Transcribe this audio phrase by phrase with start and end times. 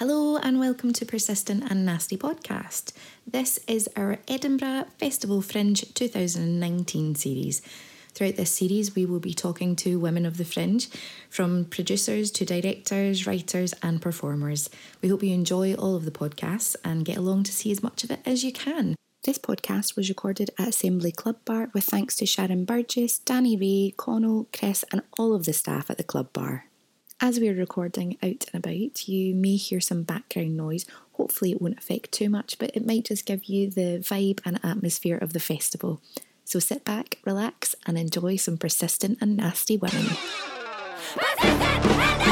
[0.00, 2.92] Hello and welcome to Persistent and Nasty Podcast.
[3.24, 7.62] This is our Edinburgh Festival Fringe 2019 series.
[8.12, 10.88] Throughout this series, we will be talking to women of the fringe,
[11.30, 14.68] from producers to directors, writers, and performers.
[15.00, 18.02] We hope you enjoy all of the podcasts and get along to see as much
[18.02, 18.96] of it as you can.
[19.22, 23.94] This podcast was recorded at Assembly Club Bar with thanks to Sharon Burgess, Danny Ray,
[23.96, 26.64] Connell, Chris, and all of the staff at the club bar.
[27.20, 30.84] As we're recording out and about, you may hear some background noise.
[31.12, 34.58] Hopefully, it won't affect too much, but it might just give you the vibe and
[34.64, 36.02] atmosphere of the festival.
[36.44, 40.06] So sit back, relax, and enjoy some persistent and nasty women.
[41.16, 42.23] I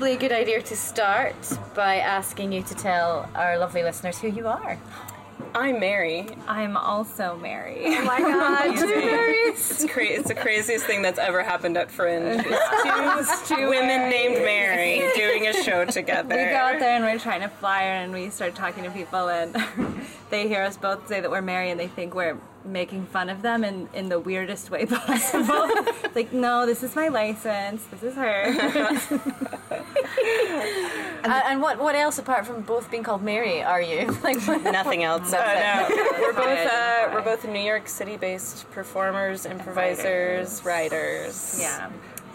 [0.00, 1.36] probably a good idea to start
[1.74, 4.78] by asking you to tell our lovely listeners who you are.
[5.54, 6.26] I'm Mary.
[6.46, 7.82] I'm also Mary.
[7.86, 9.70] Oh my god, two Marys.
[9.70, 12.42] It's cra- It's the craziest thing that's ever happened at Fringe.
[12.46, 16.34] It's two, women named Mary doing a show together.
[16.36, 19.28] We go out there and we're trying to flyer and we start talking to people
[19.28, 19.56] and
[20.30, 23.40] they hear us both say that we're Mary and they think we're making fun of
[23.42, 25.68] them in, in the weirdest way possible.
[26.14, 27.84] like, no, this is my license.
[27.86, 28.44] This is her.
[31.24, 34.16] And, and what what else apart from both being called Mary are you?
[34.22, 35.30] Like Nothing else.
[35.30, 36.20] That's Uh, no.
[36.20, 41.58] We're both uh, we're both New York City-based performers, improvisers, writers.
[41.60, 41.90] yeah.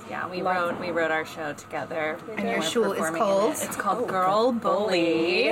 [0.10, 2.18] Yeah, we wrote we wrote our show together.
[2.38, 3.54] And your show is called?
[3.54, 5.50] It's called Girl Bully.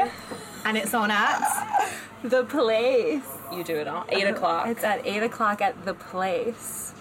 [0.65, 1.41] And it's on at
[2.23, 3.23] The Place.
[3.51, 4.05] You do it all.
[4.09, 4.67] Eight o'clock.
[4.67, 6.92] It's at 8 o'clock at The Place.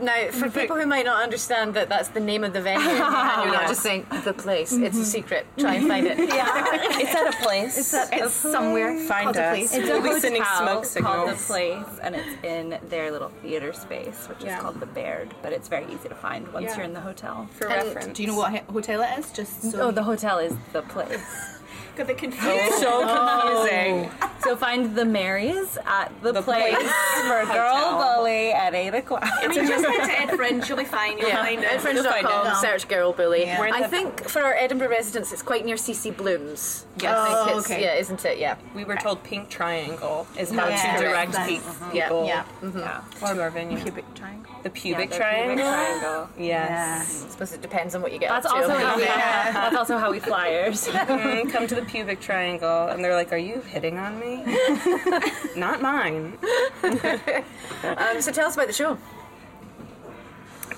[0.00, 3.44] Now, for people who might not understand that that's the name of the venue, and
[3.44, 5.02] you're not just saying the place, it's a mm-hmm.
[5.02, 5.46] secret.
[5.58, 6.18] Try and find it.
[6.18, 6.46] Yeah,
[7.00, 7.78] it's at a place.
[7.78, 9.50] It's at it's somewhere Find us.
[9.56, 9.74] place.
[9.74, 11.34] It's We'll a be hotel sending smoke called The.
[11.46, 14.56] Place, and it's in their little theater space, which Yeah.
[14.56, 15.34] is called The Baird.
[15.42, 16.76] But it's very easy to find once Yeah.
[16.76, 17.48] you're in the hotel.
[17.52, 18.16] For And reference.
[18.16, 19.30] do you know what hotel it is?
[19.32, 21.55] Just so Oh, the hotel is The Place.
[21.96, 22.72] Got the confusion.
[22.78, 24.10] so confusing.
[24.42, 26.90] so find the Marys at The, The Place, Place
[27.22, 29.22] for Girl Bully at 8 o'clock.
[29.24, 31.18] I mean, just head to Ed Fringe, you'll be fine.
[31.18, 31.70] You'll Yeah, find it.
[31.80, 33.42] edfringe.com, search Girl Bully.
[33.46, 33.60] Yeah.
[33.60, 36.86] I the- think for our Edinburgh residents, it's quite near CC Blooms.
[37.00, 37.14] Yes.
[37.18, 37.82] Oh, okay.
[37.82, 38.38] Yeah, isn't it?
[38.38, 38.56] Yeah.
[38.74, 40.96] We were told Pink Triangle is how Yeah.
[40.96, 42.04] to direct That's- pe- Yeah.
[42.04, 42.44] people Yeah.
[42.62, 43.00] yeah.
[43.34, 43.78] to our venue.
[43.82, 44.52] Pubic triangle.
[44.62, 45.56] The pubic the triangle.
[45.56, 46.28] Pubic triangle.
[46.38, 47.24] Yes.
[47.26, 48.58] I suppose it depends on what you get That's up to.
[48.62, 49.04] also how we.
[49.04, 50.88] That's also how we flyers.
[50.88, 54.44] Mm, come to the pubic triangle, and they're like, "Are you hitting on me?"
[55.56, 56.38] Not mine.
[56.82, 58.98] um, so tell us about the show.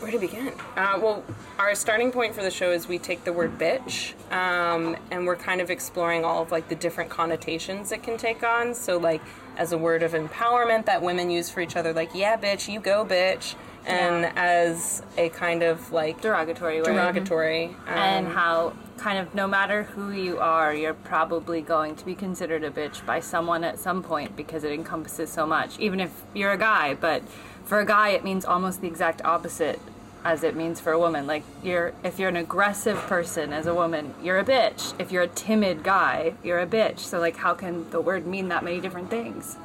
[0.00, 0.52] Where to begin?
[0.76, 1.24] Uh, well,
[1.58, 5.34] our starting point for the show is we take the word bitch, um, and we're
[5.34, 8.74] kind of exploring all of like the different connotations it can take on.
[8.74, 9.20] So, like,
[9.56, 12.78] as a word of empowerment that women use for each other, like, "Yeah, bitch, you
[12.78, 13.56] go, bitch,"
[13.88, 16.86] and as a kind of like Derogatory word.
[16.86, 17.64] derogatory.
[17.86, 22.14] Um, and how kind of no matter who you are, you're probably going to be
[22.14, 25.78] considered a bitch by someone at some point because it encompasses so much.
[25.78, 27.22] Even if you're a guy, but
[27.64, 29.78] for a guy, it means almost the exact opposite
[30.24, 31.26] as it means for a woman.
[31.28, 34.98] Like you're, if you're an aggressive person as a woman, you're a bitch.
[35.00, 36.98] If you're a timid guy, you're a bitch.
[36.98, 39.56] So like, how can the word mean that many different things?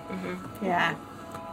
[0.61, 0.95] Yeah.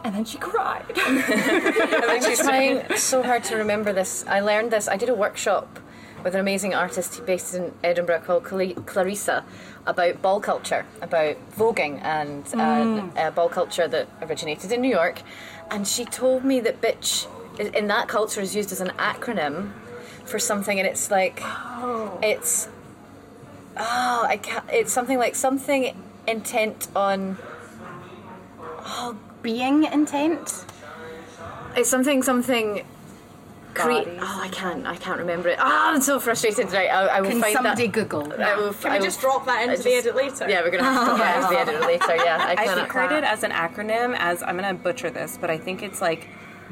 [0.03, 0.85] And then she cried.
[0.95, 4.25] I'm trying so hard to remember this.
[4.27, 4.87] I learned this.
[4.87, 5.79] I did a workshop
[6.23, 9.43] with an amazing artist based in Edinburgh called Cla- Clarissa
[9.85, 15.21] about ball culture, about voguing and uh, uh, ball culture that originated in New York.
[15.69, 17.27] And she told me that bitch
[17.59, 19.71] in that culture is used as an acronym
[20.25, 21.41] for something, and it's like
[22.21, 22.67] it's
[23.77, 24.65] oh I can't.
[24.71, 25.95] It's something like something
[26.27, 27.37] intent on.
[29.41, 30.65] Being intent.
[31.75, 32.85] It's something something.
[33.73, 34.19] Cre- Bodies.
[34.21, 34.85] oh, I can't.
[34.85, 35.57] I can't remember it.
[35.57, 36.71] Ah, I'm so frustrated.
[36.73, 37.93] Right, I, I will Can find somebody that.
[37.93, 38.33] Google?
[38.33, 40.49] I will, Can I we will- just drop that into I the edit later?
[40.49, 42.15] Yeah, we're gonna have to drop that into the editor later.
[42.17, 42.89] Yeah, I I've cannot.
[42.89, 46.27] heard it as an acronym as I'm gonna butcher this, but I think it's like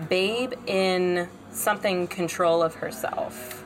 [0.09, 3.58] babe in something control of herself.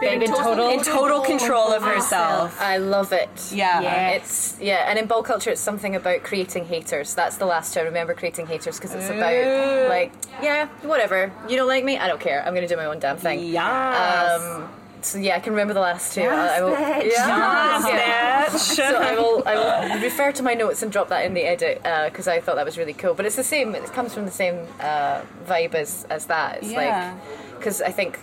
[0.00, 2.60] Babe in total, In total control of herself.
[2.60, 3.30] I love it.
[3.52, 3.80] Yeah.
[3.80, 4.16] Yes.
[4.52, 7.14] It's yeah, and in ball culture, it's something about creating haters.
[7.14, 10.12] That's the last two I remember creating haters because it's about like,
[10.42, 11.32] yeah, whatever.
[11.48, 12.44] You don't like me, I don't care.
[12.46, 13.40] I'm gonna do my own damn thing.
[13.40, 14.40] Yes.
[14.42, 14.68] Um,
[15.00, 16.20] So yeah, I can remember the last two.
[16.22, 17.12] Yes, I will, bitch.
[17.12, 17.88] Yeah.
[17.88, 18.46] yeah.
[18.46, 18.58] Bitch.
[18.58, 21.80] So I will, I will refer to my notes and drop that in the edit
[22.10, 23.14] because I thought that was really cool.
[23.14, 23.74] But it's the same.
[23.74, 26.58] It comes from the same uh, vibe as as that.
[26.58, 27.14] It's Yeah.
[27.14, 28.18] like because I think.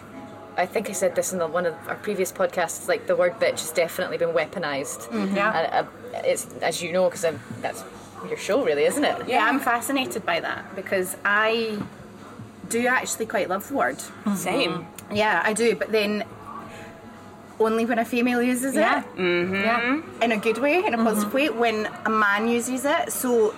[0.57, 2.87] I think I said this in the, one of our previous podcasts.
[2.87, 5.11] Like the word "bitch" has definitely been weaponized.
[5.35, 5.51] Yeah.
[5.79, 7.25] and, uh, it's as you know because
[7.61, 7.83] that's
[8.27, 9.27] your show, really, isn't it?
[9.27, 11.77] Yeah, I'm fascinated by that because I
[12.69, 13.97] do actually quite love the word.
[13.97, 14.35] Mm-hmm.
[14.35, 14.87] Same.
[15.11, 16.23] Yeah, I do, but then
[17.59, 18.99] only when a female uses Yeah.
[18.99, 19.21] it Yeah.
[19.23, 20.21] Mm-hmm.
[20.23, 21.49] in a good way, in a positive way.
[21.49, 23.51] When a man uses it, so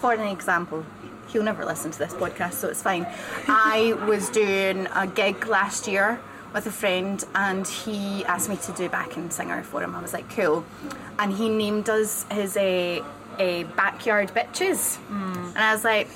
[0.00, 0.84] for an example,
[1.28, 3.06] he'll never listen to this podcast, so it's fine.
[3.48, 6.20] I was doing a gig last year
[6.52, 9.94] with a friend, and he asked me to do backing singer for him.
[9.94, 10.64] I was like, cool,
[11.18, 13.02] and he named us his a
[13.38, 15.46] a backyard bitches, hmm.
[15.54, 16.08] and I was like.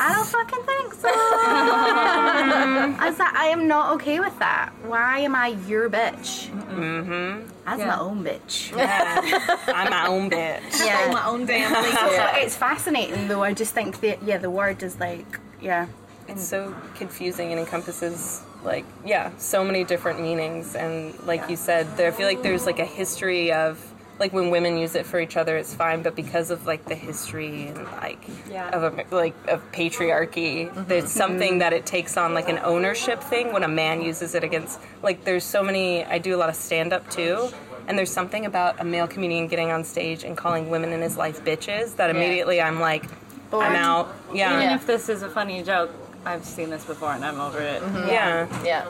[0.00, 1.08] I don't fucking think so.
[1.12, 4.72] I was like, I am not okay with that.
[4.86, 6.48] Why am I your bitch?
[6.48, 7.46] Mm-hmm.
[7.66, 7.86] That's Yeah.
[7.86, 8.74] my own bitch.
[8.76, 9.20] Yeah.
[9.68, 10.84] I'm my own bitch.
[10.84, 11.10] Yeah.
[11.12, 13.42] my own damn So it's fascinating though.
[13.42, 15.86] I just think that yeah, the word is like yeah.
[16.26, 21.96] It's so confusing and encompasses like yeah, so many different meanings and like you said,
[21.96, 23.88] there I feel like there's like a history of
[24.18, 26.94] like when women use it for each other it's fine, but because of like the
[26.94, 28.68] history and like Yeah.
[28.70, 30.84] of a, like of patriarchy, mm-hmm.
[30.84, 34.44] there's something that it takes on like an ownership thing when a man uses it
[34.44, 37.48] against like there's so many I do a lot of stand up too.
[37.88, 41.16] And there's something about a male comedian getting on stage and calling women in his
[41.16, 43.04] life bitches that immediately I'm like,
[43.52, 44.14] I'm out.
[44.32, 44.56] Yeah.
[44.56, 45.90] Even if this is a funny joke,
[46.24, 47.82] I've seen this before and I'm over it.
[48.06, 48.64] yeah.
[48.64, 48.86] Yeah.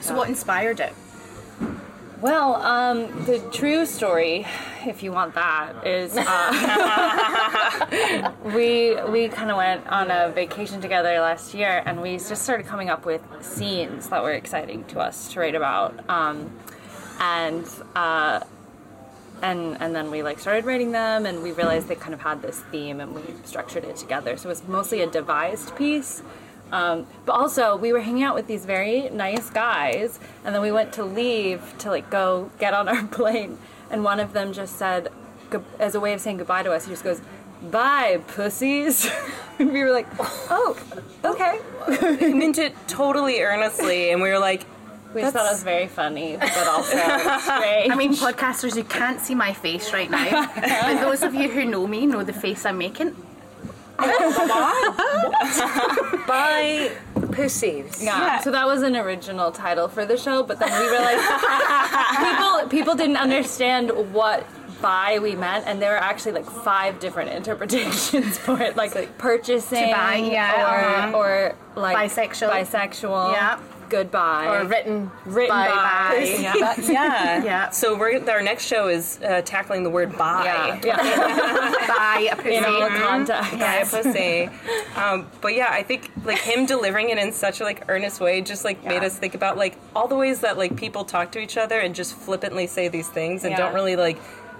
[0.00, 0.94] So what inspired it?
[2.22, 4.46] Well, um, the true story,
[4.86, 6.22] if you want that, is uh,
[8.54, 12.66] we we kind of went on a vacation together last year, and we just started
[12.66, 16.48] coming up with scenes that were exciting to us to write about, um,
[17.18, 17.66] and.
[17.96, 18.40] Uh,
[19.42, 22.40] and and then we like started writing them and we realized they kind of had
[22.42, 26.22] this theme and we structured it together so it was mostly a devised piece
[26.72, 30.72] um, but also we were hanging out with these very nice guys and then we
[30.72, 33.58] went to leave to like go get on our plane
[33.90, 35.08] and one of them just said
[35.78, 37.20] as a way of saying goodbye to us he just goes
[37.70, 39.10] bye pussies.
[39.58, 40.08] And we were like
[40.50, 40.76] oh
[41.24, 41.60] okay.
[42.18, 44.64] He meant it totally earnestly, and we were like,
[45.14, 47.92] we just thought it was very funny but also strange.
[47.92, 51.64] I mean, podcasters, you can't see my face right now, but those of you who
[51.64, 53.14] know me know the face I'm making.
[56.26, 56.90] By
[57.32, 58.02] pussies.
[58.02, 58.40] Yeah.
[58.40, 61.22] So that was an original title for the show, but then we realized
[62.18, 64.46] people people didn't understand what
[64.82, 69.86] buy we meant, and there were actually like five different interpretations for it, like, purchasing,
[69.88, 71.16] To buy, yeah, or uh-huh.
[71.16, 72.50] or like Bisexual.
[72.50, 73.58] bisexual, Yeah.
[73.92, 76.42] Goodbye, Or written, written by, by, pussy.
[76.42, 76.74] yeah.
[76.80, 77.44] Yeah.
[77.44, 77.70] Yeah.
[77.70, 80.44] So we're our next show is uh, tackling the word bi.
[80.44, 82.54] yeah, yeah, By a pussy.
[82.56, 83.52] in all context.
[83.58, 84.48] Bi a pussy.
[84.96, 88.40] Um, but yeah, I think like him delivering it in such a like earnest way
[88.42, 91.38] just like made us think about like all the ways that like people talk to
[91.38, 93.58] each other and just flippantly say these things and Yeah.
[93.58, 94.18] don't really like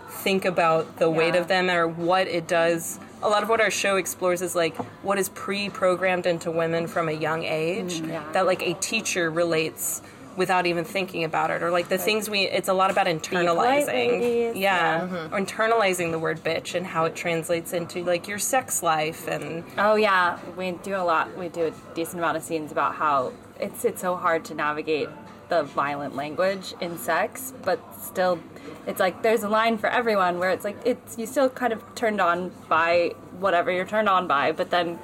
[0.09, 2.99] think about the weight of them or what it does.
[3.23, 7.09] A lot of what our show explores is like what is pre-programmed into women from
[7.09, 8.33] a young age Mm, yeah.
[8.33, 10.03] that like a teacher relates
[10.35, 13.87] without even thinking about it or like the things we it's a lot about internalizing
[13.87, 14.57] ladies.
[14.57, 19.29] yeah, or internalizing the word bitch and how it translates into like your sex life
[19.29, 21.37] and Oh yeah, we do a lot.
[21.37, 25.09] We do a decent amount of scenes about how it's it's so hard to navigate
[25.51, 28.39] the violent language in sex, but still,
[28.87, 31.83] it's like there's a line for everyone where it's like it's you still kind of
[31.95, 34.99] turned on by whatever you're turned on by, but then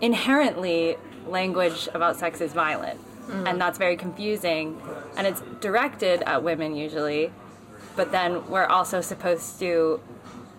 [0.00, 3.58] inherently language about sex is violent, and mm.
[3.58, 4.80] that's very confusing,
[5.16, 7.32] and it's directed at women usually,
[7.96, 10.00] but then we're also supposed to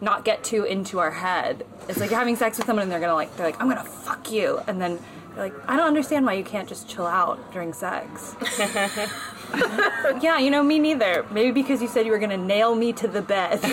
[0.01, 1.65] not get too into our head.
[1.89, 3.83] It's like you're having sex with someone and they're gonna like they're like, I'm gonna
[3.83, 4.99] fuck you and then
[5.39, 8.35] like, I don't understand why you can't just chill out during sex.
[10.21, 11.25] yeah, you know, me neither.
[11.31, 13.59] Maybe because you said you were gonna nail me to the bed.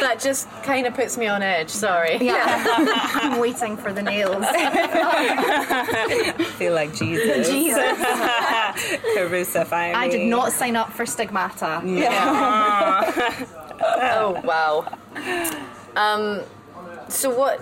[0.00, 2.18] That just kind of puts me on edge, sorry.
[2.20, 2.64] Yeah.
[3.14, 4.44] I'm waiting for the nails.
[4.48, 7.48] I feel like Jesus.
[7.48, 7.98] Jesus.
[9.14, 9.94] Crucify me.
[9.94, 11.82] I did not sign up for stigmata.
[11.84, 13.44] Yeah.
[13.80, 14.86] Oh, wow.
[15.96, 16.42] Um,
[17.08, 17.58] so what?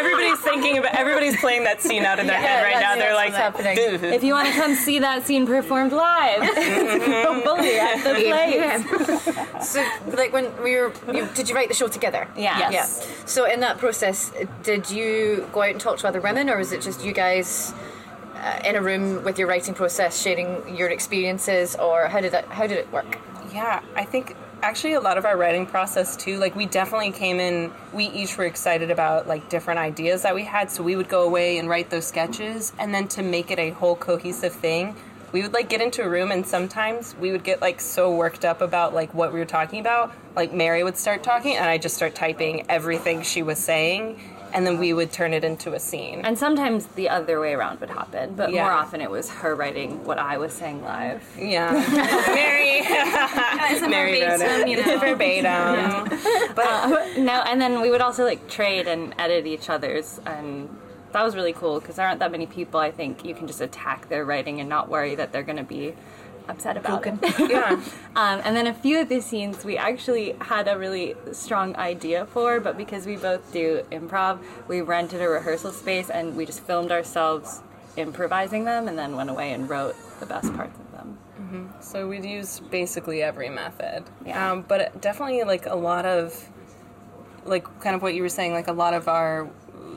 [0.00, 2.94] Now everybody's thinking about everybody's playing that scene out in their head right now.
[2.94, 3.76] They're like, happening.
[3.78, 6.40] if you want to come see that scene performed live,
[7.44, 9.68] bully at the place.
[9.68, 9.84] So,
[10.16, 12.28] like, when we were, you, did you write the show together?
[12.36, 12.70] Yeah.
[12.70, 12.84] Yeah.
[13.26, 16.72] So, in that process, did you go out and talk to other women, or was
[16.72, 17.72] it just you guys
[18.36, 22.46] uh, in a room with your writing process, sharing your experiences, or how did that
[22.46, 23.18] how did it work?
[23.52, 27.40] Yeah, I think actually a lot of our writing process too like we definitely came
[27.40, 30.70] in we each were excited about like different ideas that we had.
[30.70, 32.72] So we would go away and write those sketches.
[32.78, 34.94] And then to make it a whole cohesive thing
[35.32, 38.44] we would like get into a room and sometimes we would get like so worked
[38.44, 40.12] up about like what we were talking about.
[40.34, 44.20] Like mary would start talking and i just start typing everything she was saying
[44.52, 46.20] and then we would turn it into a scene.
[46.24, 48.62] And sometimes the other way around would happen, but Yeah.
[48.64, 51.22] more often it was her writing what I was saying live.
[51.38, 51.72] Yeah,
[52.34, 52.82] Mary,
[53.88, 54.98] Mary verbatim, you know.
[54.98, 56.18] verbatim.
[56.54, 60.68] But um, no, and then we would also like trade and edit each other's, and
[61.12, 62.80] that was really cool because there aren't that many people.
[62.80, 65.64] I think you can just attack their writing and not worry that they're going to
[65.64, 65.94] be
[66.50, 67.14] upset about it.
[67.50, 67.80] Yeah,
[68.16, 72.26] Um, and then a few of the scenes we actually had a really strong idea
[72.26, 74.38] for, but because we both do improv,
[74.68, 77.62] we rented a rehearsal space and we just filmed ourselves
[77.96, 81.18] improvising them and then went away and wrote the best parts of them.
[81.80, 84.04] so we'd use basically every method.
[84.26, 84.52] Yeah.
[84.52, 86.48] Um, but definitely like a lot of,
[87.44, 89.48] like kind of what you were saying, like a lot of our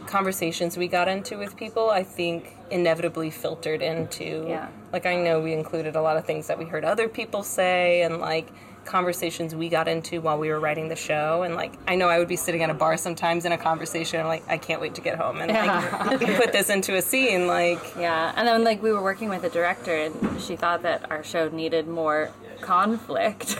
[0.07, 4.45] conversations we got into with people, I think inevitably filtered into.
[4.47, 4.69] Yeah.
[4.91, 8.01] Like I know we included a lot of things that we heard other people say
[8.03, 8.47] and like
[8.85, 12.19] conversations we got into while we were writing the show and like I know I
[12.19, 14.95] would be sitting at a bar sometimes in a conversation I'm like I can't wait
[14.95, 18.83] to get home and like put this into a scene like Yeah, and then like
[18.83, 23.57] we were working with a director, and she thought that our show needed more conflict,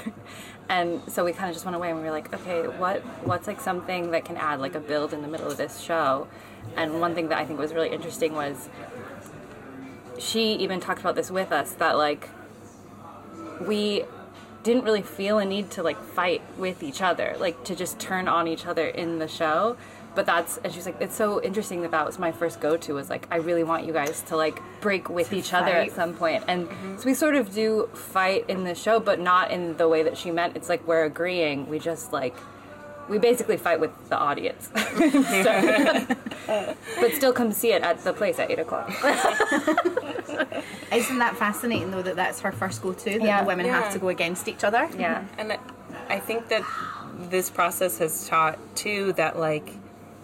[0.70, 3.48] and so we kind of just went away and we were like, okay, what what's
[3.48, 6.28] like something that can add like a build in the middle of this show?
[6.76, 8.70] And one thing that I think was really interesting was
[10.18, 12.30] she even talked about this with us that like
[13.62, 14.06] we
[14.64, 18.28] didn't really feel a need to like fight with each other, like to just turn
[18.28, 19.78] on each other in the show.
[20.16, 22.94] But that's and she's like, it's so interesting that that was my first go to
[22.94, 25.96] was like, I really want you guys to like break with each other at fight.
[25.96, 26.44] some point.
[26.48, 26.98] And mm-hmm.
[26.98, 30.18] so we sort of do fight in the show, but not in the way that
[30.18, 30.56] she meant.
[30.56, 31.68] It's like we're agreeing.
[31.68, 32.36] We just like
[33.10, 34.70] we basically fight with the audience.
[34.94, 36.16] So-
[37.00, 38.90] but still come see it at the place at eight o'clock.
[40.94, 43.10] Isn't that fascinating though that that's her first go to?
[43.12, 43.42] That Yeah.
[43.42, 43.82] the women Yeah.
[43.82, 44.90] have to go against each other.
[44.98, 45.24] Yeah.
[45.38, 45.60] And I-
[46.10, 46.64] I think that
[47.30, 49.74] this process has taught too that like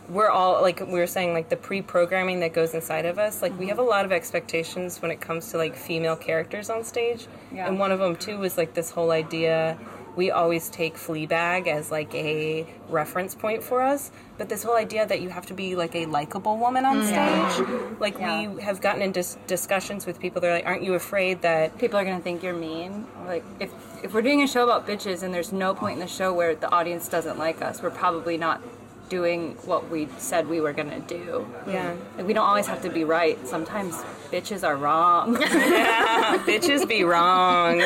[0.09, 3.51] we're all like we were saying like the pre-programming that goes inside of us like
[3.53, 3.69] we mm-hmm.
[3.69, 7.67] have a lot of expectations when it comes to like female characters on stage Yeah.
[7.67, 9.77] and one of them too was like this whole idea
[10.15, 15.05] we always take Fleabag as like a reference point for us but this whole idea
[15.05, 17.49] that you have to be like a likable woman on mm-hmm.
[17.51, 18.49] stage like Yeah.
[18.49, 21.99] we have gotten into dis- discussions with people they're like aren't you afraid that people
[21.99, 23.05] are gonna think you're mean.
[23.27, 23.71] Like if
[24.03, 26.55] if we're doing a show about bitches and there's no point in the show where
[26.55, 28.61] the audience doesn't like us, we're probably not
[29.09, 31.47] doing what we said we were gonna do.
[31.67, 33.37] yeah Like, we don't always have to be right.
[33.47, 33.95] Sometimes
[34.31, 35.35] bitches are wrong.
[36.45, 37.83] bitches be wrong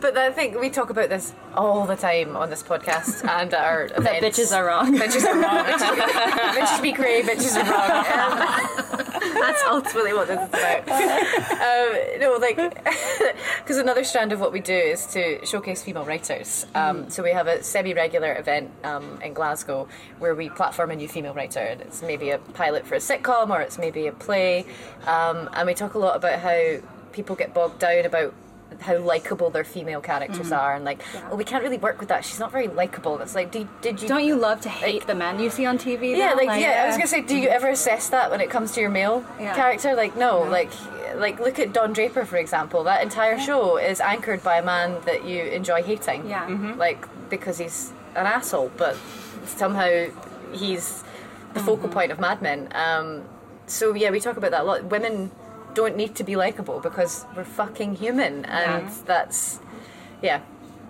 [0.00, 3.62] But I think we talk about this all the time on this podcast and at
[3.62, 4.96] our that bitches are wrong.
[4.96, 5.64] Bitches are wrong.
[5.66, 5.96] Bitches,
[6.56, 7.22] bitches be grey.
[7.22, 8.06] Bitches are wrong.
[8.08, 8.89] Um,
[9.20, 10.88] that's ultimately what this is about.
[11.60, 12.56] Um, no, like,
[13.58, 16.66] because another strand of what we do is to showcase female writers.
[16.74, 21.08] Um, So we have a semi-regular event um, in Glasgow where we platform a new
[21.08, 24.64] female writer, and it's maybe a pilot for a sitcom or it's maybe a play,
[25.06, 26.78] um, and we talk a lot about how
[27.12, 28.32] people get bogged down about
[28.80, 32.24] how likable their female characters are, and like, oh, we can't really work with that.
[32.24, 33.18] She's not very likable.
[33.20, 35.78] It's like, did, did you Don't you love to hate the men you see on
[35.78, 36.16] TV?
[36.16, 36.36] yeah, though?
[36.44, 38.80] like, yeah, I was gonna say, do you ever assess that when it comes to
[38.80, 39.54] your male Yeah.
[39.54, 39.94] character?
[39.94, 40.70] Like, no, like,
[41.16, 42.84] like look at Don Draper for example.
[42.84, 46.28] That entire show is anchored by a man that you enjoy hating.
[46.28, 46.46] Yeah.
[46.46, 46.76] Mhm.
[46.76, 48.96] like because he's an asshole, but
[49.46, 50.06] somehow
[50.52, 51.04] he's
[51.54, 52.68] the focal point of Mad Men.
[52.74, 53.24] Um,
[53.66, 54.84] so yeah, we talk about that a lot.
[54.84, 55.30] Women
[55.74, 59.60] don't need to be likable because we're fucking human, and that's
[60.22, 60.40] yeah.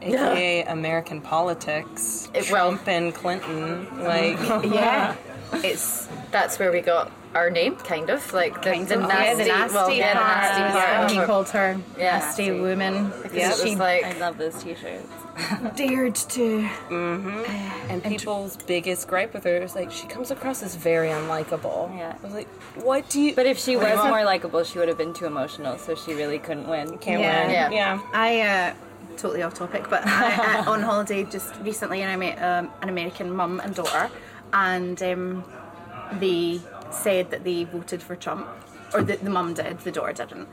[0.03, 5.15] aka American politics, It- well- Trump and Clinton, like Yeah.
[5.55, 9.35] It's That's where we got our name, kind of like the, the of- nasty, yeah,
[9.35, 11.11] the nasty well, yeah, the nasty part.
[11.13, 12.19] He called her Yeah.
[12.19, 13.13] nasty woman.
[13.33, 15.07] Yeah, she it like I love those t-shirts.
[15.77, 16.69] dared to.
[16.89, 17.91] Mm-hmm.
[17.91, 21.97] and people's biggest gripe with her is like she comes across as very unlikable.
[21.97, 22.17] Yeah.
[22.19, 22.49] I was like,
[22.83, 23.35] what do you?
[23.35, 26.39] But if she was more likable, she would have been too emotional, so she really
[26.39, 26.99] couldn't win.
[26.99, 27.43] can't Yeah.
[27.47, 27.53] win.
[27.53, 27.71] Yeah.
[27.71, 28.01] yeah.
[28.13, 28.75] I uh,
[29.17, 32.89] totally off topic, but I, I, on holiday just recently, and I met um, an
[32.89, 34.11] American mum and daughter,
[34.53, 35.45] and um,
[36.15, 38.49] they said that they voted for Trump,
[38.95, 40.49] or that the mum did, the daughter didn't,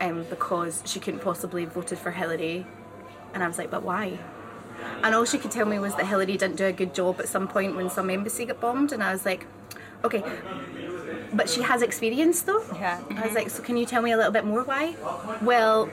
[0.00, 2.66] um, because she couldn't possibly have voted for Hillary,
[3.34, 4.18] and I was like, but why?
[5.02, 7.28] And all she could tell me was that Hillary didn't do a good job at
[7.28, 9.46] some point when some embassy got bombed, and I was like,
[10.04, 10.22] okay,
[11.32, 12.62] but she has experience though.
[12.74, 13.00] Yeah.
[13.10, 14.94] I was like, so can you tell me a little bit more why?
[15.40, 15.88] Well,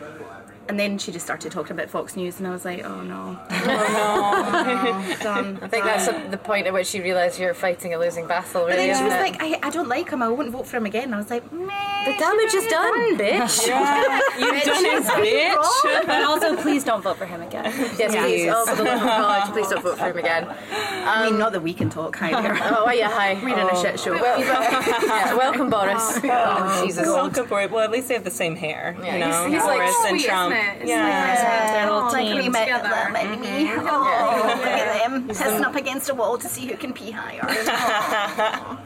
[0.69, 3.37] and then she just started talking about Fox News, and I was like, oh no,
[3.49, 5.59] oh no, done.
[5.61, 8.75] I think that's the point at which you realise you're fighting a losing battle, But
[8.77, 9.17] then she was it?
[9.19, 10.21] like, I, I don't like him.
[10.21, 11.05] I won't vote for him again.
[11.05, 12.05] And I was like, meh.
[12.05, 13.67] the damage is done, bitch.
[14.39, 16.05] You've done it, bitch.
[16.05, 17.65] But also, please don't vote for him again.
[17.97, 18.49] Yes, please.
[18.53, 20.47] Oh, for the love of God, please don't vote for him again.
[20.71, 22.57] I mean, not um, that we can talk either.
[22.61, 23.33] Oh, yeah, hi.
[23.43, 23.81] We're in a Oh.
[23.83, 24.13] shit show.
[24.13, 26.19] Well, yeah, welcome, Boris.
[26.23, 27.05] Oh, oh Jesus.
[27.07, 27.71] Welcome Boris.
[27.71, 28.95] Well, at least they have the same hair.
[29.01, 30.55] Yeah, you know, he's- he's like Boris and sweet, Trump.
[30.59, 30.81] Isn't it?
[30.81, 31.71] It's yeah.
[31.73, 32.37] Their little like team.
[32.37, 32.89] we met together.
[32.89, 33.71] little mini.
[33.71, 37.41] Oh, look at them pissing up against a wall to see who can pee higher.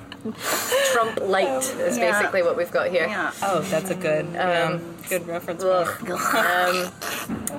[0.94, 1.48] Trump light
[1.88, 2.12] is Yeah.
[2.18, 3.08] basically what we've got here.
[3.08, 3.32] yeah.
[3.42, 5.64] Oh, that's a good, um, good reference.
[5.64, 5.88] Ugh.
[6.10, 6.92] Um,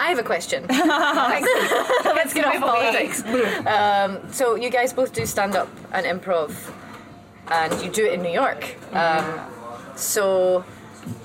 [0.00, 0.64] I have a question.
[0.70, 3.22] Let's get off politics.
[3.66, 6.54] Um, so you guys both do stand up and improv,
[7.48, 8.76] and you do it in New York.
[8.94, 9.40] Um,
[9.94, 10.64] so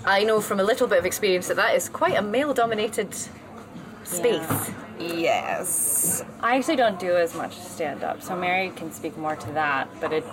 [0.05, 3.09] I know from a little bit of experience that that is quite a male-dominated
[4.03, 4.71] space.
[4.99, 6.23] Yes.
[6.41, 9.87] I actually don't do as much stand up, so Mary can speak more to that,
[10.01, 10.23] but it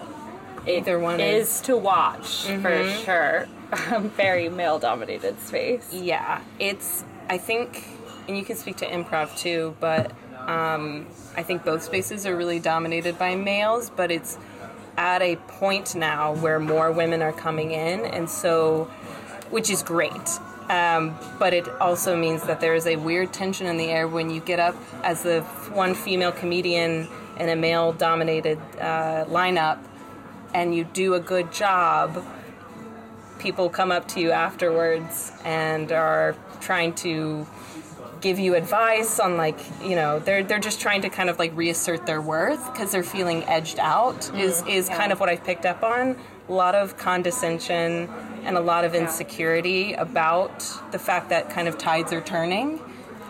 [0.66, 3.46] it Either one is is- to watch for sure.
[4.16, 5.92] Very male dominated space.
[5.92, 7.04] Yeah, it's.
[7.28, 7.84] I think,
[8.28, 10.12] and you can speak to improv too, but
[10.48, 13.90] um, I think both spaces are really dominated by males.
[13.90, 14.38] But it's
[14.96, 18.90] at a point now where more women are coming in, and so,
[19.50, 20.28] which is great.
[20.68, 24.30] Um, but it also means that there is a weird tension in the air when
[24.30, 24.74] you get up
[25.04, 29.78] as the one female comedian in a male-dominated uh, lineup,
[30.54, 32.24] and you do a good job
[33.38, 37.46] people come up to you afterwards and are trying to
[38.20, 41.54] give you advice on like you know they're they're just trying to kind of like
[41.54, 45.66] reassert their worth because they're feeling edged out is is kind of what I've picked
[45.66, 46.16] up on
[46.48, 48.08] a lot of condescension
[48.44, 52.80] and a lot of insecurity about the fact that kind of tides are turning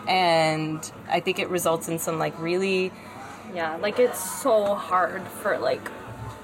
[0.07, 2.91] and I think it results in some like really
[3.53, 5.89] Yeah, like it's so hard for like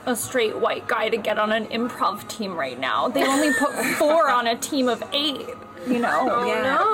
[0.05, 3.07] a straight white guy to get on an improv team right now.
[3.07, 5.45] They only put four on a team of eight,
[5.87, 6.27] you know?
[6.29, 6.43] Oh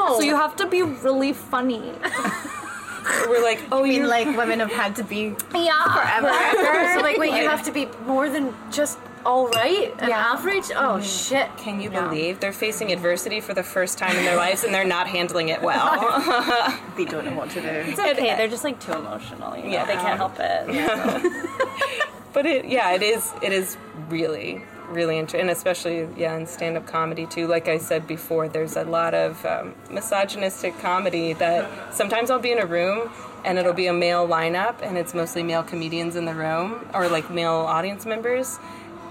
[0.10, 0.18] no.
[0.18, 1.92] So you have to be really funny.
[3.28, 6.20] we're like Oh, you mean like women have had to be Yeah.
[6.22, 6.94] forever?
[6.94, 10.34] so like, wait, you have to be more than just all right and Yeah.
[10.34, 10.66] average.
[10.76, 11.50] Oh shit.
[11.58, 14.86] Can you believe they're facing adversity for the first time in their lives and they're
[14.86, 16.00] not handling it well?
[16.98, 17.68] they don't know what to do.
[17.68, 19.70] It's okay, they're just like too emotional, you know?
[19.70, 19.86] Yeah.
[19.86, 20.68] They can't help it.
[22.34, 23.34] but it, yeah, it is.
[23.42, 23.78] It is
[24.10, 27.48] really, really interesting, and especially yeah, in stand-up comedy too.
[27.48, 32.52] Like I said before, there's a lot of um, misogynistic comedy that sometimes I'll be
[32.52, 33.10] in a room
[33.46, 37.08] and it'll be a male lineup, and it's mostly male comedians in the room or
[37.08, 38.60] like male audience members.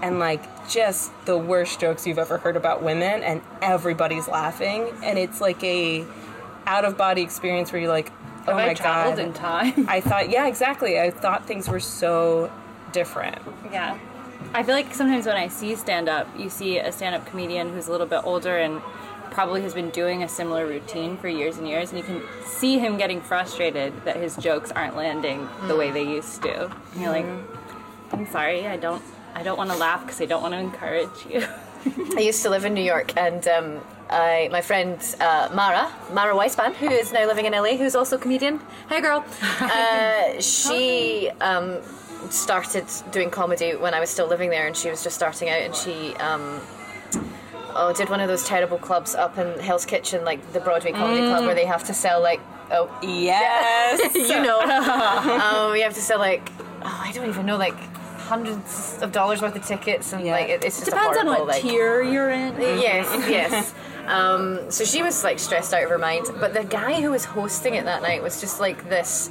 [0.01, 5.19] And like just the worst jokes you've ever heard about women, and everybody's laughing, and
[5.19, 6.05] it's like a
[6.65, 8.11] out of body experience where you're like,
[8.47, 9.89] oh Have my I traveled god, in time?
[9.89, 10.99] I thought, yeah, exactly.
[10.99, 12.51] I thought things were so
[12.91, 13.39] different.
[13.71, 13.97] Yeah.
[14.53, 17.73] I feel like sometimes when I see stand up, you see a stand up comedian
[17.73, 18.81] who's a little bit older and
[19.31, 22.79] probably has been doing a similar routine for years and years, and you can see
[22.79, 25.77] him getting frustrated that his jokes aren't landing the mm.
[25.79, 26.65] way they used to.
[26.93, 27.25] And you're like,
[28.11, 29.03] I'm sorry, I don't.
[29.35, 31.45] I don't want to laugh because I don't want to encourage you.
[32.17, 36.33] I used to live in New York, and um, I, my friend uh, Mara, Mara
[36.33, 38.59] Weisman, who is now living in LA, who's also a comedian.
[38.89, 39.25] Hey, girl.
[39.61, 41.77] Uh, she um,
[42.29, 45.61] started doing comedy when I was still living there, and she was just starting out,
[45.61, 46.15] and she.
[46.15, 46.61] Um,
[47.75, 51.21] Oh, did one of those terrible clubs up in Hell's Kitchen, like the Broadway Comedy
[51.21, 54.15] Club, where they have to sell like oh Yes.
[54.15, 56.49] you know, um, you have to sell like
[56.81, 57.77] oh, I don't even know, like
[58.29, 60.33] hundreds of dollars worth of tickets, and Yeah.
[60.33, 62.55] like it, it's just Depends on what like, tier you're in.
[62.61, 63.73] Yes, yes.
[64.07, 67.25] Um, so she was like stressed out of her mind, but the guy who was
[67.25, 69.29] hosting it that night was just like this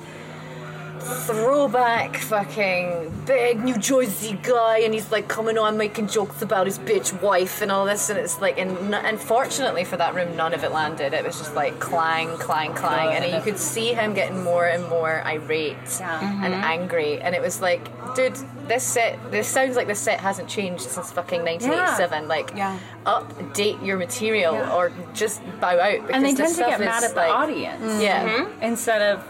[1.00, 6.78] throwback fucking big New Jersey guy, and he's like coming on making jokes about his
[6.78, 10.54] bitch wife and all this, and it's like, and n- unfortunately for that room, none
[10.54, 11.12] of it landed.
[11.12, 14.88] It was just like clang, clang, clang, and you could see him getting more and
[14.88, 16.44] more irate Yeah.
[16.44, 16.64] and mm-hmm.
[16.64, 20.82] angry, and it was like, dude, this set, this sounds like this set hasn't changed
[20.82, 22.28] since fucking 1987.
[22.28, 22.78] Like, Yeah.
[23.06, 26.06] update your material or just bow out.
[26.06, 28.28] Because And they tend to get mad at the like, audience Yeah.
[28.28, 28.62] Mm-hmm.
[28.62, 29.24] instead of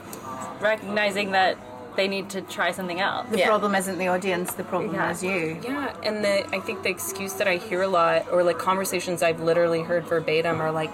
[0.61, 1.57] recognizing that
[1.97, 3.27] they need to try something else.
[3.31, 3.47] The Yeah.
[3.49, 5.11] problem isn't the audience, the problem Yeah.
[5.11, 5.59] is you.
[5.63, 9.23] Yeah, and the I think the excuse that I hear a lot, or like conversations
[9.23, 10.91] I've literally heard verbatim, are like,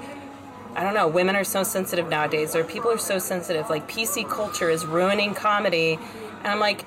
[0.76, 3.68] I don't know, women are so sensitive nowadays, or people are so sensitive.
[3.68, 5.98] Like PC culture is ruining comedy,
[6.42, 6.84] and I'm like,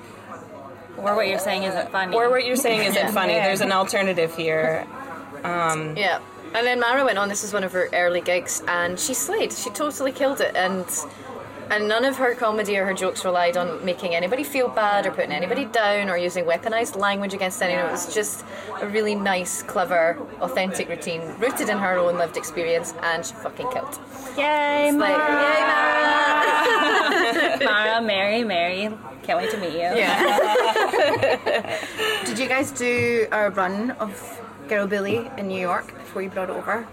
[0.96, 2.16] Or what you're saying isn't funny.
[2.16, 3.10] or what you're saying isn't Yeah.
[3.12, 3.34] funny.
[3.34, 4.84] There's an alternative here.
[5.44, 6.18] Um, Yeah.
[6.54, 7.28] And then Mara went on.
[7.28, 9.52] This was one of her early gigs, and she slayed.
[9.52, 10.84] She totally killed it, and
[11.70, 15.10] and none of her comedy or her jokes relied on making anybody feel bad or
[15.10, 17.86] putting anybody down or using weaponized language against anyone.
[17.86, 18.44] It was just
[18.80, 23.70] a really nice, clever, authentic routine rooted in her own lived experience, and she fucking
[23.70, 23.98] killed.
[24.36, 25.60] Yay, It's like, yay,
[27.58, 27.58] Mara!
[27.64, 28.90] Mara, Mary, Mary.
[29.22, 29.78] Can't wait to meet you.
[29.80, 30.18] Yeah.
[32.24, 36.50] Did you guys do a run of Girl Bully in New York before you brought
[36.50, 36.86] it over?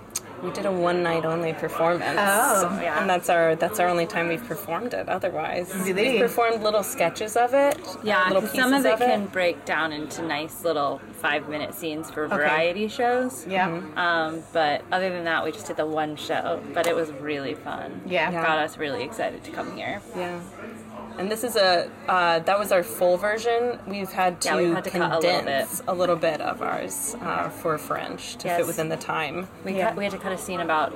[0.45, 2.19] We did a one night only performance.
[2.21, 2.79] Oh.
[2.81, 2.99] Yeah.
[3.01, 5.09] And that's our that's our only time we've performed it.
[5.09, 6.11] Otherwise, Really?
[6.13, 7.79] we've performed little sketches of it.
[8.03, 11.49] Yeah, little 'cause pieces some of it of can break down into nice little five
[11.49, 12.35] minute scenes for Okay.
[12.35, 13.45] variety shows.
[13.47, 13.81] Yeah.
[13.97, 16.61] Um, but other than that, we just did the one show.
[16.73, 18.01] But it was really fun.
[18.05, 18.29] Yeah.
[18.31, 18.43] Yeah.
[18.43, 20.01] Got us really excited to come here.
[20.15, 20.39] Yeah.
[21.17, 23.79] And this is a uh, that was our full version.
[23.87, 26.61] We've had to Yeah, we've had to cut a little condense a little bit, of
[26.61, 28.57] ours uh, for Fringe to Yes.
[28.57, 29.47] fit within the time.
[29.63, 29.89] We, Yeah.
[29.89, 30.93] cut, we had to cut a scene about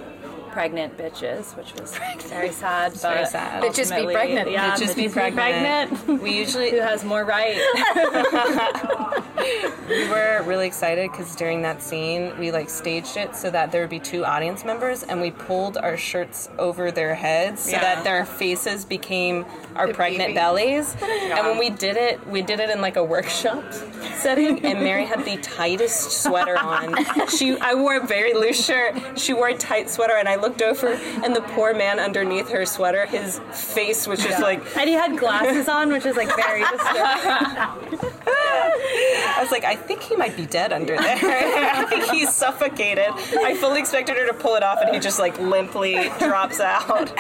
[0.52, 1.96] pregnant bitches, which was
[2.28, 2.92] very sad.
[2.94, 3.64] But very sad.
[3.64, 4.52] Bitches be pregnant.
[4.52, 6.22] Yeah, Bitches be bitches pregnant.
[6.22, 7.56] We usually Who has more right?
[9.90, 13.82] we were really excited because during that scene we like staged it so that there
[13.82, 17.82] would be two audience members and we pulled our shirts over their heads so Yeah.
[17.96, 20.34] that their faces became our The pregnant baby.
[20.36, 23.64] bellies and when we did it we did it in like a workshop
[24.16, 26.96] setting and mary had the tightest sweater on
[27.30, 30.62] she i wore a very loose shirt she wore a tight sweater and i looked
[30.62, 30.88] over
[31.24, 35.18] and the poor man underneath her sweater his face was just like and he had
[35.18, 38.00] glasses on, which is like very disturbing.
[38.32, 41.18] I was like, I think he might be dead under there.
[41.76, 43.10] I think he's suffocated.
[43.10, 47.14] I fully expected her to pull it off, and he just like limply drops out.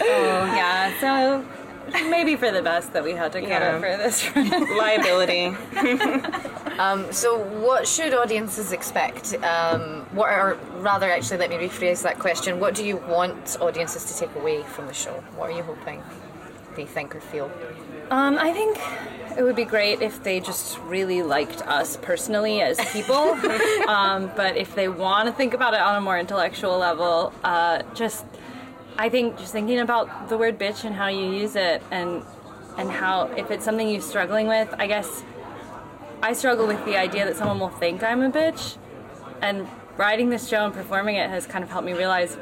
[0.00, 1.44] Oh, yeah, so
[1.92, 3.76] maybe for the best that we had to cut Yeah.
[3.76, 4.36] it for this.
[4.78, 5.56] Liability.
[7.12, 9.34] So, what should audiences expect?
[9.44, 12.58] Um, what or rather, actually, let me rephrase that question.
[12.58, 15.12] What do you want audiences to take away from the show?
[15.36, 16.02] What are you hoping
[16.74, 17.50] they think or feel?
[18.10, 18.78] Um, I think
[19.38, 23.14] it would be great if they just really liked us personally as people.
[23.88, 27.82] um, but if they want to think about it on a more intellectual level, uh,
[27.94, 28.24] just
[28.96, 32.22] I think just thinking about the word bitch and how you use it, and
[32.76, 35.22] and how if it's something you're struggling with, I guess
[36.22, 38.76] I struggle with the idea that someone will think I'm a bitch,
[39.42, 42.36] and writing this show and performing it has kind of helped me realize